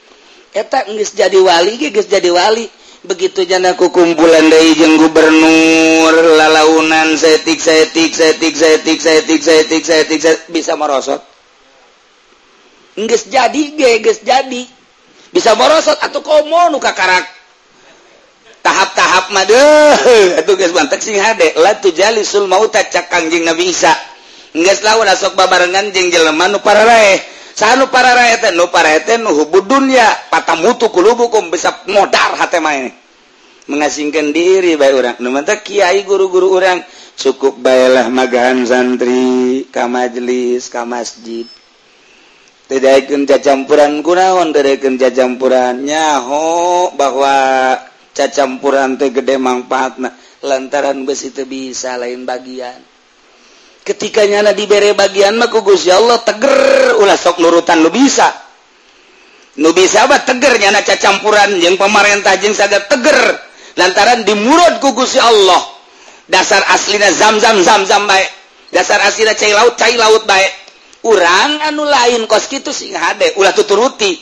eta 0.57 0.89
jadi 0.89 1.37
wali 1.37 1.77
jadi 1.93 2.31
wali. 2.33 2.65
Begitu 3.07 3.47
jana 3.47 3.79
kukum 3.79 4.19
bulan 4.19 4.51
dari 4.51 4.75
jeng 4.75 4.99
gubernur 4.99 6.15
lalaunan 6.41 7.15
setik 7.15 7.61
setik 7.61 8.11
setik 8.11 8.57
setik 8.57 8.99
setik 8.99 9.41
setik 9.45 9.83
setik 9.87 10.21
bisa 10.51 10.75
merosot 10.75 11.23
nggak 12.97 13.23
jadi 13.29 13.63
geus 14.01 14.25
jadi. 14.25 14.63
Bisa 15.31 15.53
merosot 15.53 16.01
atau 16.01 16.25
komo 16.25 16.73
nu 16.73 16.81
kakarak. 16.81 17.29
Tahap-tahap 18.65 19.31
mah 19.31 19.45
deh 19.47 20.41
atuh 20.43 20.57
geus 20.57 20.73
bantek 20.73 21.05
sing 21.05 21.21
hade. 21.21 21.55
La 21.61 21.77
tujalisul 21.77 22.49
mauta 22.49 22.83
cak 22.83 23.13
kangjeng 23.13 23.45
Nabi 23.45 23.71
Isa 23.71 23.93
geus 24.57 24.81
lawan 24.81 25.13
sok 25.13 25.37
babarengan 25.37 25.93
jeung 25.93 26.09
jelema 26.09 26.49
nu 26.49 26.59
parareh. 26.65 27.36
sanu 27.57 27.89
para 27.89 28.13
rakyat 28.13 28.53
nu 28.53 28.69
para 28.69 28.93
rakyat 28.93 29.17
nu 29.25 29.33
hubud 29.33 29.65
dunia 29.65 30.05
patah 30.29 30.61
mutu 30.61 30.93
kulubukum 30.93 31.49
bisa 31.49 31.73
modar 31.89 32.37
hati 32.37 32.61
main 32.61 32.93
mengasingkan 33.67 34.31
diri 34.37 34.77
baik 34.77 34.95
orang 34.95 35.17
nu 35.25 35.33
mantap 35.33 35.65
kiai 35.65 36.05
guru-guru 36.05 36.61
orang 36.61 36.85
cukup 37.17 37.57
baiklah 37.65 38.13
magahan 38.13 38.63
santri 38.69 39.65
ka 39.73 39.89
majelis 39.89 40.69
ka 40.69 40.85
masjid. 40.85 41.49
Tidak 42.67 43.09
cacampuran 43.31 44.03
kunaon 44.05 44.53
tidak 44.53 44.85
cacampuran 44.99 45.87
nyaho 45.87 46.91
bahwa 46.99 47.35
cacampuran 48.13 49.01
teh 49.01 49.11
gede 49.11 49.41
manfaatna. 49.41 50.13
Lantaran 50.45 51.09
besi 51.09 51.33
itu 51.33 51.49
bisa 51.49 51.97
lain 51.97 52.29
bagian. 52.29 52.96
ketikanya 53.87 54.43
na 54.43 54.51
diberre 54.51 54.99
bagian 54.99 55.39
mah 55.39 55.47
kugus 55.47 55.87
ya 55.87 56.03
Allah 56.03 56.19
teger 56.27 56.99
ulah 56.99 57.15
sok 57.15 57.39
nurutan 57.39 57.79
lu 57.87 57.95
bisa. 57.95 58.27
Nu 59.57 59.73
bisa 59.73 60.05
apa 60.05 60.27
tegernya 60.27 60.75
na 60.75 60.83
campuran 60.85 61.57
yang 61.63 61.79
pemarintah 61.79 62.35
jeng 62.43 62.53
saga 62.53 62.83
teger. 62.91 63.39
Lantaran 63.79 64.27
dimurud 64.27 64.83
kugus 64.83 65.15
ya 65.15 65.31
Allah. 65.31 65.63
Dasar 66.27 66.67
aslinya 66.75 67.15
zam 67.15 67.39
zam 67.39 67.63
zam 67.63 67.87
zam 67.87 68.03
baik 68.11 68.27
dasar 68.75 68.99
aslinya 69.07 69.39
cai 69.39 69.55
laut 69.55 69.79
cai 69.79 69.95
laut 69.95 70.27
baik 70.27 70.51
urang 71.07 71.63
anu 71.63 71.87
lain 71.87 72.27
kos 72.27 72.51
gitu 72.51 72.75
sih 72.75 72.91
hade 72.91 73.39
ulah 73.39 73.55
tuturuti. 73.55 74.19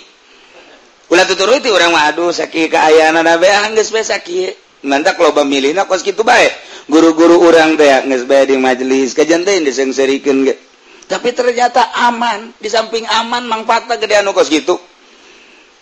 Ulah 1.08 1.24
tuturuti 1.24 1.72
orang 1.72 1.96
waduh 1.96 2.28
sakit 2.28 2.68
keayaan 2.68 3.16
nabe 3.24 3.48
angges 3.48 3.88
be 3.88 4.04
ah, 4.04 4.06
sakit 4.12 4.63
nantak 4.84 5.16
loba 5.18 5.42
milihna 5.42 5.88
kos 5.88 6.04
gitu 6.04 6.22
baik 6.22 6.52
guru-guru 6.88 7.40
orang 7.48 7.80
teh 7.80 7.88
nges 8.04 8.28
bae 8.28 8.44
di 8.44 8.56
majelis 8.60 9.16
kajantein 9.16 9.64
disengserikan 9.64 10.44
ge. 10.44 10.54
Tapi 11.04 11.36
ternyata 11.36 11.92
aman 12.08 12.52
di 12.56 12.68
samping 12.68 13.04
aman 13.08 13.44
manfaatnya 13.44 14.00
gede 14.00 14.24
anu 14.24 14.32
kos 14.32 14.48
gitu. 14.48 14.76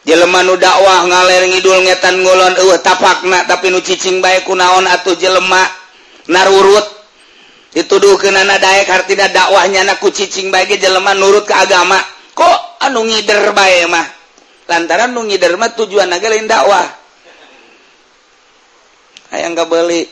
Jeleman 0.03 0.51
nu 0.51 0.59
dakwah 0.59 1.07
ngaler 1.07 1.47
ngidul 1.47 1.79
ngetan 1.87 2.27
ngulon 2.27 2.59
eueuh 2.59 2.83
tapakna 2.83 3.47
tapi 3.47 3.71
nu 3.71 3.79
cicing 3.79 4.19
bae 4.19 4.43
kunaon 4.43 4.87
atuh 4.91 5.15
jelema 5.15 5.63
narurut. 6.27 6.87
Dituduhkeun 7.73 8.35
ana 8.35 8.59
daek 8.59 8.91
hartina 8.91 9.31
dakwahnya 9.31 9.87
na 9.87 9.95
ku 10.03 10.11
cicing 10.11 10.51
bae 10.51 10.67
ge 10.67 10.83
jelema 10.83 11.15
nurut 11.15 11.47
ke 11.47 11.55
agama. 11.55 12.03
Kok 12.35 12.83
anu 12.83 13.07
ngider 13.07 13.55
bae 13.55 13.87
mah? 13.87 14.07
Lantaran 14.67 15.15
nu 15.15 15.23
ngider 15.27 15.55
mah 15.55 15.71
tujuan 15.75 16.11
lain 16.11 16.51
dakwah. 16.51 17.02
ayang 19.33 19.57
nggak 19.57 19.69
beli. 19.69 20.05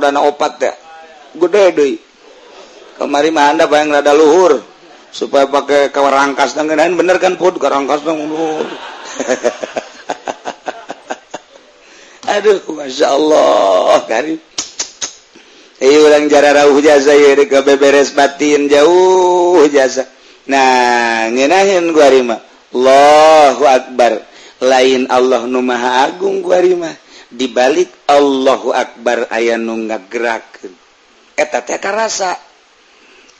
Dana 0.00 0.20
opat 0.20 0.60
ya? 0.60 0.72
Gede 1.34 1.64
kemari 3.00 3.32
Anda 3.32 3.64
bayang 3.64 3.90
rada 3.90 4.12
luhur. 4.12 4.60
Supaya 5.10 5.50
pakai 5.50 5.90
kawar 5.90 6.14
rangkas 6.14 6.54
dan 6.54 6.70
lain 6.70 6.94
bener 6.94 7.18
kan 7.18 7.34
put? 7.34 7.58
Rangkas 7.58 8.04
dong 8.06 8.28
luhur. 8.30 8.68
Aduh 12.30 12.62
masya 12.78 13.10
Allah 13.10 14.06
kari 14.06 14.38
Ayo 15.80 15.96
iya, 15.96 16.12
orang 16.12 16.28
jauh 16.28 16.76
jasa 16.84 17.16
ya 17.16 17.40
ke 17.40 17.64
beberes 17.64 18.12
batin 18.12 18.68
jauh 18.68 19.64
jasa. 19.72 20.04
Nah, 20.44 21.32
ngenahin 21.32 21.96
gua 21.96 22.12
rima. 22.12 22.36
Allahu 22.76 23.64
Akbar. 23.64 24.20
lain 24.60 25.08
Allah 25.08 25.44
nu 25.48 25.60
Maha 25.64 26.08
Agung 26.08 26.44
guamah 26.44 26.94
dibalik 27.32 27.88
Allahu 28.08 28.72
Akbar 28.76 29.28
aya 29.32 29.56
nu 29.56 29.76
geraken 30.08 30.72
rasa 31.90 32.36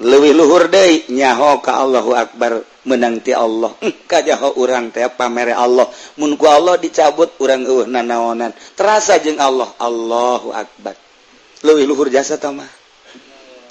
luwi 0.00 0.32
luhur 0.32 0.72
De 0.72 1.04
nyaho 1.12 1.60
ke 1.60 1.68
Allahu 1.68 2.16
Akbar 2.16 2.64
menangti 2.88 3.36
Allah. 3.36 3.76
Kajho 4.10 4.56
orang 4.56 4.88
teh 4.88 5.04
pamere 5.12 5.52
Allah. 5.52 5.84
Munku 6.16 6.48
Allah 6.48 6.80
dicabut 6.80 7.36
orang 7.44 7.68
uh 7.68 7.84
nanaonan. 7.84 8.52
Terasa 8.72 9.20
jeng 9.20 9.36
Allah 9.36 9.68
Allahu 9.76 10.56
Akbar. 10.56 10.96
Luwi 11.60 11.84
luhur 11.84 12.08
jasa 12.08 12.40
tamah 12.40 12.68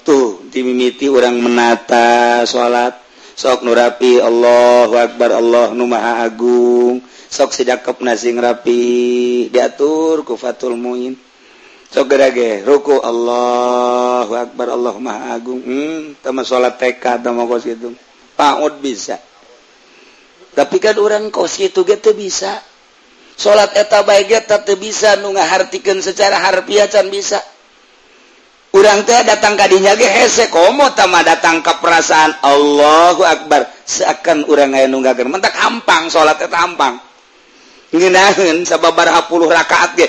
tuh 0.06 0.46
dimimiti 0.48 1.10
orang 1.10 1.36
menata 1.42 2.42
salat. 2.46 2.94
Sok 3.34 3.64
nurapi 3.64 4.20
Allahu 4.20 4.94
Akbar 5.00 5.32
Allah 5.34 5.72
Numaha 5.72 6.22
Agung. 6.28 7.00
sok 7.30 7.54
sidakep 7.54 8.02
nasing 8.02 8.42
rapi 8.42 9.46
diatur 9.54 10.26
ku 10.26 10.34
fatul 10.34 10.74
muin. 10.74 11.14
Sok 11.90 12.06
gerage 12.06 12.62
ruku 12.62 12.98
Allahu 13.02 14.34
akbar 14.34 14.74
Allah 14.74 14.94
maha 14.98 15.34
agung. 15.34 15.62
Hmm, 15.62 16.18
sama 16.22 16.42
sholat 16.42 16.78
TK 16.78 17.22
sama 17.22 17.46
kos 17.46 17.66
itu 17.66 17.94
paud 18.34 18.78
bisa. 18.82 19.18
Tapi 20.54 20.76
kan 20.82 20.98
orang 20.98 21.30
kos 21.30 21.58
itu 21.62 21.86
gitu 21.86 22.10
bisa. 22.14 22.62
Sholat 23.34 23.74
eta 23.74 24.04
baik 24.06 24.46
tapi 24.46 24.76
bisa 24.76 25.16
nu 25.18 25.34
ngahartikeun 25.34 25.98
secara 26.02 26.38
harfiah 26.38 26.86
can 26.86 27.10
bisa. 27.10 27.42
Orang 28.70 29.02
teh 29.02 29.26
datang 29.26 29.58
kadinya 29.58 29.98
ge 29.98 30.06
hese 30.06 30.46
komo 30.46 30.94
tama 30.94 31.26
datang 31.26 31.58
ke 31.58 31.74
perasaan 31.82 32.38
Allahu 32.38 33.26
akbar. 33.26 33.66
Seakan 33.82 34.46
urang 34.46 34.78
aya 34.78 34.86
nunggakeun 34.86 35.26
mentak 35.26 35.58
hampang 35.58 36.06
salat 36.06 36.38
eta 36.38 36.54
hampang. 36.54 37.09
ngenahen 37.90 38.62
puluh 39.26 39.50
rakaat 39.50 39.98
ge. 39.98 40.06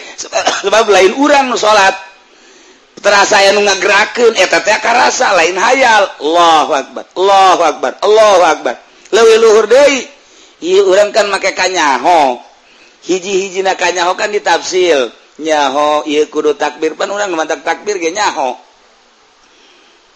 Sebab 0.65 0.85
lain 0.89 1.17
urang 1.17 1.49
nu 1.49 1.57
salat. 1.57 1.97
Terasa 3.01 3.41
aya 3.41 3.57
nu 3.57 3.65
ngagerakeun 3.65 4.37
eta 4.37 4.61
teh 4.61 4.77
karasa 4.77 5.33
lain 5.33 5.57
hayal. 5.57 6.05
Allahu 6.21 6.71
akbar 6.77 7.03
Allahu 7.17 7.61
akbar 7.65 7.91
Allahu 8.05 8.41
akbar. 8.45 8.75
Leuwih 9.09 9.37
luhur 9.41 9.65
deui. 9.65 10.05
Ieu 10.61 10.85
urang 10.85 11.09
kan 11.09 11.25
make 11.33 11.49
kanyaho. 11.57 12.37
Hiji 13.01 13.49
hiji 13.49 13.65
na 13.65 13.73
kanyaho 13.73 14.13
kan 14.13 14.29
ditafsil 14.29 15.09
nyaho 15.41 16.05
iya 16.05 16.29
kudu 16.29 16.53
takbir. 16.53 16.93
Pan 16.93 17.09
orang 17.09 17.33
mantak 17.33 17.65
takbir 17.65 17.97
ge 17.97 18.13
nyaho. 18.13 18.53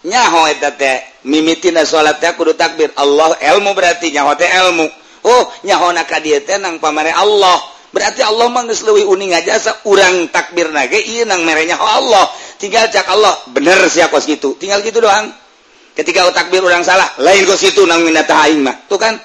Nyaho 0.06 0.46
eta 0.46 0.70
teh. 0.70 1.02
Mimitina 1.26 1.82
salat 1.82 2.22
teh 2.22 2.30
kudu 2.38 2.54
takbir. 2.54 2.94
Allah 2.94 3.34
ilmu 3.34 3.74
berarti 3.74 4.14
nyaho 4.14 4.38
teh 4.38 4.46
ilmu 4.46 4.86
Oh 5.26 5.42
nyahona 5.66 6.06
ka 6.06 6.22
dia 6.22 6.38
tenang 6.38 6.78
pamare 6.78 7.10
Allah. 7.10 7.58
Berarti 7.90 8.22
Allah 8.22 8.46
mangeslewi 8.46 9.02
uning 9.02 9.34
ngajasa 9.34 9.88
urang 9.90 10.30
takbir 10.30 10.70
nage 10.70 11.02
iya 11.02 11.26
nang 11.26 11.42
merenya 11.42 11.74
oh 11.82 11.90
Allah. 11.90 12.30
Tinggal 12.62 12.86
cak 12.88 13.10
Allah 13.10 13.34
bener 13.50 13.90
sih 13.90 14.06
kos 14.06 14.22
gitu 14.30 14.54
tinggal 14.54 14.86
gitu 14.86 15.02
doang. 15.02 15.34
Ketika 15.98 16.30
takbir 16.30 16.62
orang 16.62 16.86
salah 16.86 17.10
lain 17.18 17.42
kos 17.42 17.66
itu 17.66 17.82
nang 17.84 18.06
minta 18.06 18.22
aing 18.46 18.62
mah. 18.62 18.86
Tuh 18.86 19.00
kan? 19.02 19.18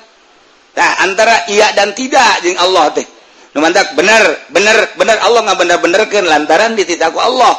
Nah 0.73 0.91
antara 1.05 1.45
iya 1.53 1.69
dan 1.77 1.93
tidak 1.93 2.41
jeng 2.41 2.57
Allah 2.57 2.89
teh. 2.97 3.05
Numantak 3.53 3.93
bener 3.93 4.49
bener 4.49 4.97
bener. 4.97 5.17
Allah 5.21 5.45
nggak 5.45 5.59
bener 5.61 5.77
benerkan 5.83 6.23
lantaran 6.25 6.73
dititaku 6.73 7.21
Allah. 7.21 7.53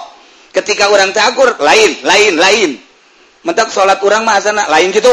Ketika 0.51 0.90
orang 0.90 1.14
takur 1.14 1.55
lain 1.62 2.03
lain 2.03 2.34
lain. 2.43 2.70
Mentak 3.43 3.70
salat 3.74 3.99
orang 4.03 4.22
mah 4.22 4.38
asana 4.38 4.66
lain 4.70 4.90
gitu 4.95 5.11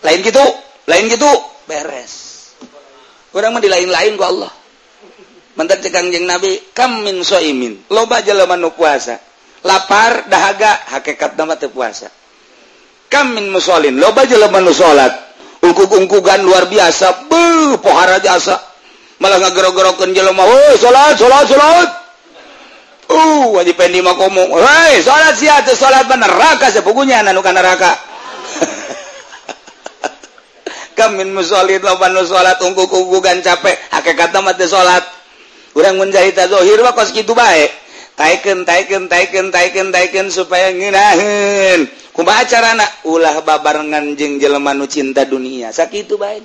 lain 0.00 0.20
gitu 0.22 0.44
lain 0.88 1.04
gitu 1.12 1.28
beres. 1.68 2.12
Orang 3.36 3.60
di 3.60 3.68
lain-lain 3.68 4.16
ku 4.16 4.24
Allah. 4.24 4.48
Mantan 5.60 5.84
cekang 5.84 6.08
jeng 6.08 6.24
nabi 6.24 6.56
kamin 6.72 7.20
soimin 7.20 7.92
loba 7.92 8.24
jelema 8.24 8.56
nu 8.56 8.72
puasa. 8.72 9.20
Lapar 9.66 10.30
dahaga 10.32 10.96
hakikat 10.96 11.36
nama 11.36 11.60
teu 11.60 11.68
puasa. 11.68 12.08
Kamin 13.12 13.52
musolin. 13.52 14.00
Loba 14.00 14.24
jelema 14.24 14.64
nu 14.64 14.72
salat 14.72 15.12
ungkuk-ungkugan 15.60 16.40
luar 16.40 16.72
biasa. 16.72 17.28
Beuh 17.28 17.76
pohara 17.84 18.16
jasa. 18.18 18.56
Malah 19.20 19.44
ngagero-gerokeun 19.44 20.14
jelema 20.16 20.46
oh, 20.48 20.74
salat 20.80 21.20
salat 21.20 21.46
salat 21.46 21.90
Uh, 23.08 23.56
wajib 23.56 23.80
pendi 23.80 24.04
mah 24.04 24.12
komo 24.20 24.44
"Hei, 24.60 25.00
salat 25.00 25.32
sia 25.32 25.64
teu 25.64 25.72
salat 25.72 26.04
bener 26.04 26.28
neraka 26.28 26.68
sepugunya 26.68 27.24
anu 27.24 27.40
kana 27.40 27.64
neraka." 27.64 27.96
kamin 30.98 31.30
musolid 31.30 31.86
loban 31.86 32.10
nu 32.10 32.26
salat 32.26 32.58
ungku 32.58 32.90
kugugan 32.90 33.38
capek. 33.38 33.78
Ake 33.94 34.18
kata 34.18 34.42
mati 34.42 34.66
salat 34.66 35.06
urang 35.78 35.94
menjahita 36.02 36.50
zohir 36.50 36.82
mah 36.82 36.98
kos 36.98 37.14
kitu 37.14 37.38
bae. 37.38 37.70
Taiken 38.18 38.66
taiken 38.66 39.06
taiken 39.06 39.54
taiken 39.54 39.94
taiken 39.94 40.26
supaya 40.26 40.74
ngeunaheun 40.74 41.86
kumaha 42.10 42.42
carana 42.50 42.82
ulah 43.06 43.38
babarengan 43.46 44.18
jeung 44.18 44.42
jelema 44.42 44.74
nu 44.74 44.90
cinta 44.90 45.22
dunia. 45.22 45.70
Sakitu 45.70 46.18
bae. 46.18 46.42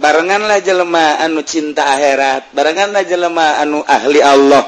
Barenganlah 0.00 0.64
jelema 0.64 1.20
anu 1.20 1.44
cinta 1.44 1.84
akhirat. 1.84 2.56
Barenganlah 2.56 3.04
jelema 3.04 3.60
anu 3.60 3.84
ahli 3.84 4.24
Allah. 4.24 4.64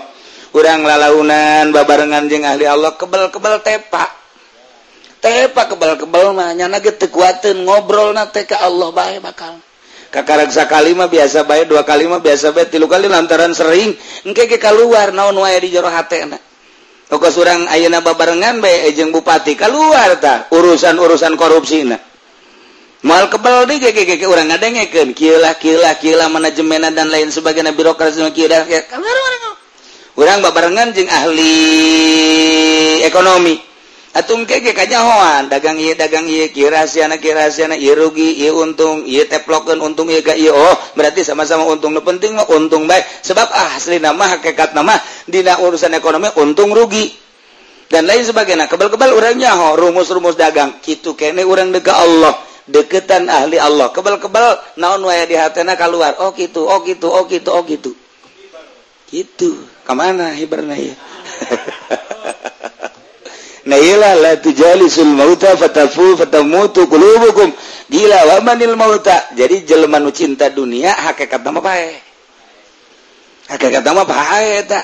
Urang 0.53 0.85
lalaunan 0.85 1.73
babarengan 1.73 2.29
jeng 2.29 2.45
ahli 2.45 2.69
Allah 2.69 2.93
kebel-kebel 3.01 3.65
tepak. 3.65 4.22
tepak 5.23 5.79
kebal-kebal 5.79 6.35
mahnya 6.35 6.67
nage 6.67 6.99
tekuatin 6.99 7.63
ngobrol 7.63 8.11
na 8.11 8.27
teh 8.27 8.43
Allah 8.59 8.91
baik 8.91 9.23
bakal. 9.23 9.63
Kakaraksa 10.13 10.69
kalima 10.69 11.09
biasa 11.09 11.49
baik 11.49 11.73
dua 11.73 11.89
kalima 11.89 12.21
biasa 12.21 12.53
baik 12.53 12.69
tilu 12.69 12.85
kali 12.85 13.09
lantaran 13.09 13.57
sering 13.57 13.97
engke 14.29 14.45
ke 14.45 14.61
keluar 14.61 15.09
naon 15.09 15.41
wae 15.41 15.57
di 15.57 15.73
jero 15.73 15.89
hatena 15.89 16.37
Toko 17.09 17.33
surang 17.33 17.65
ayeuna 17.69 18.05
babarengan 18.05 18.61
bae 18.61 18.89
eh, 18.89 18.93
ejeng 18.93 19.09
bupati 19.09 19.57
keluar 19.57 20.21
ta 20.21 20.53
urusan-urusan 20.53 21.33
korupsi 21.37 21.89
na. 21.89 21.97
Mal 23.09 23.33
kebal 23.33 23.65
di 23.69 23.81
gege 23.81 24.21
urang 24.29 24.53
ngadengekeun 24.53 25.17
kieulah 25.17 25.57
kieulah 25.57 25.97
kieulah 25.97 26.29
manajemen 26.29 26.93
dan 26.93 27.09
lain 27.09 27.33
sebagainya 27.33 27.73
birokrasi 27.73 28.21
kieulah 28.37 28.65
urang 30.17 30.39
babarengan 30.45 30.93
jeung 30.93 31.09
ahli 31.09 31.57
ekonomi. 33.05 33.72
atum 34.13 34.45
kege 34.45 34.77
kanyahoan 34.77 35.49
dagang 35.49 35.81
ieu 35.81 35.97
dagang 35.97 36.29
ieu 36.29 36.49
kirasiana 36.53 37.17
kirasiana 37.17 37.77
ieu 37.77 37.97
rugi 37.97 38.45
ieu 38.45 38.57
untung 38.61 39.09
ieu 39.09 39.25
teplokeun 39.25 39.81
untung 39.81 40.09
ieu 40.13 40.21
ka 40.21 40.37
ieu. 40.37 40.53
Oh 40.53 40.75
berarti 40.97 41.25
sama-sama 41.25 41.65
untung 41.69 41.97
nu 41.97 42.05
penting 42.05 42.37
mah 42.37 42.49
untung 42.53 42.85
baik 42.85 43.05
sebab 43.25 43.49
ah 43.49 43.77
asli 43.77 43.99
nama 43.99 44.37
hakikat 44.37 44.77
nama 44.77 44.97
dina 45.25 45.61
urusan 45.61 45.93
ekonomi 45.97 46.29
untung 46.41 46.71
rugi. 46.73 47.21
Dan 47.93 48.09
lain 48.09 48.25
sebagainya. 48.25 48.73
Kebal-kebal 48.73 49.13
orang 49.13 49.37
nyaho 49.37 49.77
rumus-rumus 49.77 50.33
dagang. 50.33 50.81
Kitu 50.81 51.13
kene 51.13 51.45
orang 51.45 51.77
dega 51.77 52.01
Allah. 52.01 52.33
Deketan 52.65 53.29
ahli 53.29 53.61
Allah. 53.61 53.93
Kebal-kebal 53.93 54.81
naon 54.81 55.05
waya 55.05 55.29
di 55.29 55.37
hatena 55.37 55.77
keluar 55.77 56.17
oh 56.25 56.33
gitu 56.33 56.65
oh 56.65 56.81
gitu 56.89 57.13
oh 57.13 57.29
gitu 57.29 57.53
oh 57.53 57.61
gitu 57.69 57.93
gitu 59.13 59.61
kamana 59.85 60.33
hibernaya 60.33 60.97
Naila 63.63 64.19
la 64.19 64.33
tujalisul 64.43 65.15
mauta 65.15 65.55
fatafu 65.55 66.19
fatamutu 66.19 66.91
qulubukum. 66.91 67.55
Gila 67.87 68.19
wa 68.27 68.37
manil 68.43 68.75
mauta. 68.75 69.31
Jadi 69.39 69.63
jelema 69.63 70.03
nu 70.03 70.11
cinta 70.11 70.51
dunia 70.51 70.99
hakikat 70.99 71.47
nama 71.47 71.63
pae. 71.63 71.95
Hakikat 73.47 73.87
nama 73.87 74.03
pae 74.03 74.67
eta. 74.67 74.83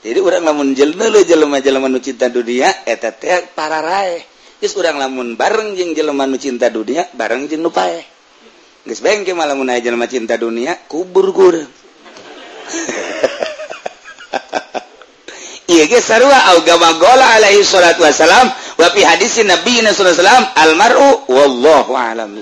Jadi 0.00 0.18
urang 0.24 0.46
lamun 0.46 0.72
jelema 0.72 1.20
jelema-jelema 1.20 1.88
nu 1.92 2.00
cinta 2.00 2.32
dunia 2.32 2.72
eta 2.88 3.12
teh 3.12 3.44
para 3.52 3.84
rae. 3.84 4.24
Geus 4.58 4.74
urang 4.74 4.98
lamun 4.98 5.38
bareng 5.38 5.78
jeng 5.78 5.94
jelemanu 5.94 6.34
cinta 6.34 6.66
dunia 6.72 7.06
bareng 7.12 7.44
jeng 7.44 7.60
nu 7.60 7.70
pae. 7.70 8.02
Geus 8.88 9.04
bae 9.04 9.20
mah 9.36 9.46
lamun 9.46 9.68
aya 9.68 9.84
jelema 9.84 10.08
cinta 10.08 10.40
dunia 10.40 10.80
kubur 10.88 11.28
kurang. 11.36 11.68
Alaihi 17.36 17.60
salat 17.64 18.00
Wasallam 18.00 18.48
wa 18.80 18.88
hadis 19.04 19.36
Nabi 19.44 19.84
Nasullam 19.84 20.48
almaru 20.56 21.28
wallahu 21.28 21.92
alam 21.92 22.32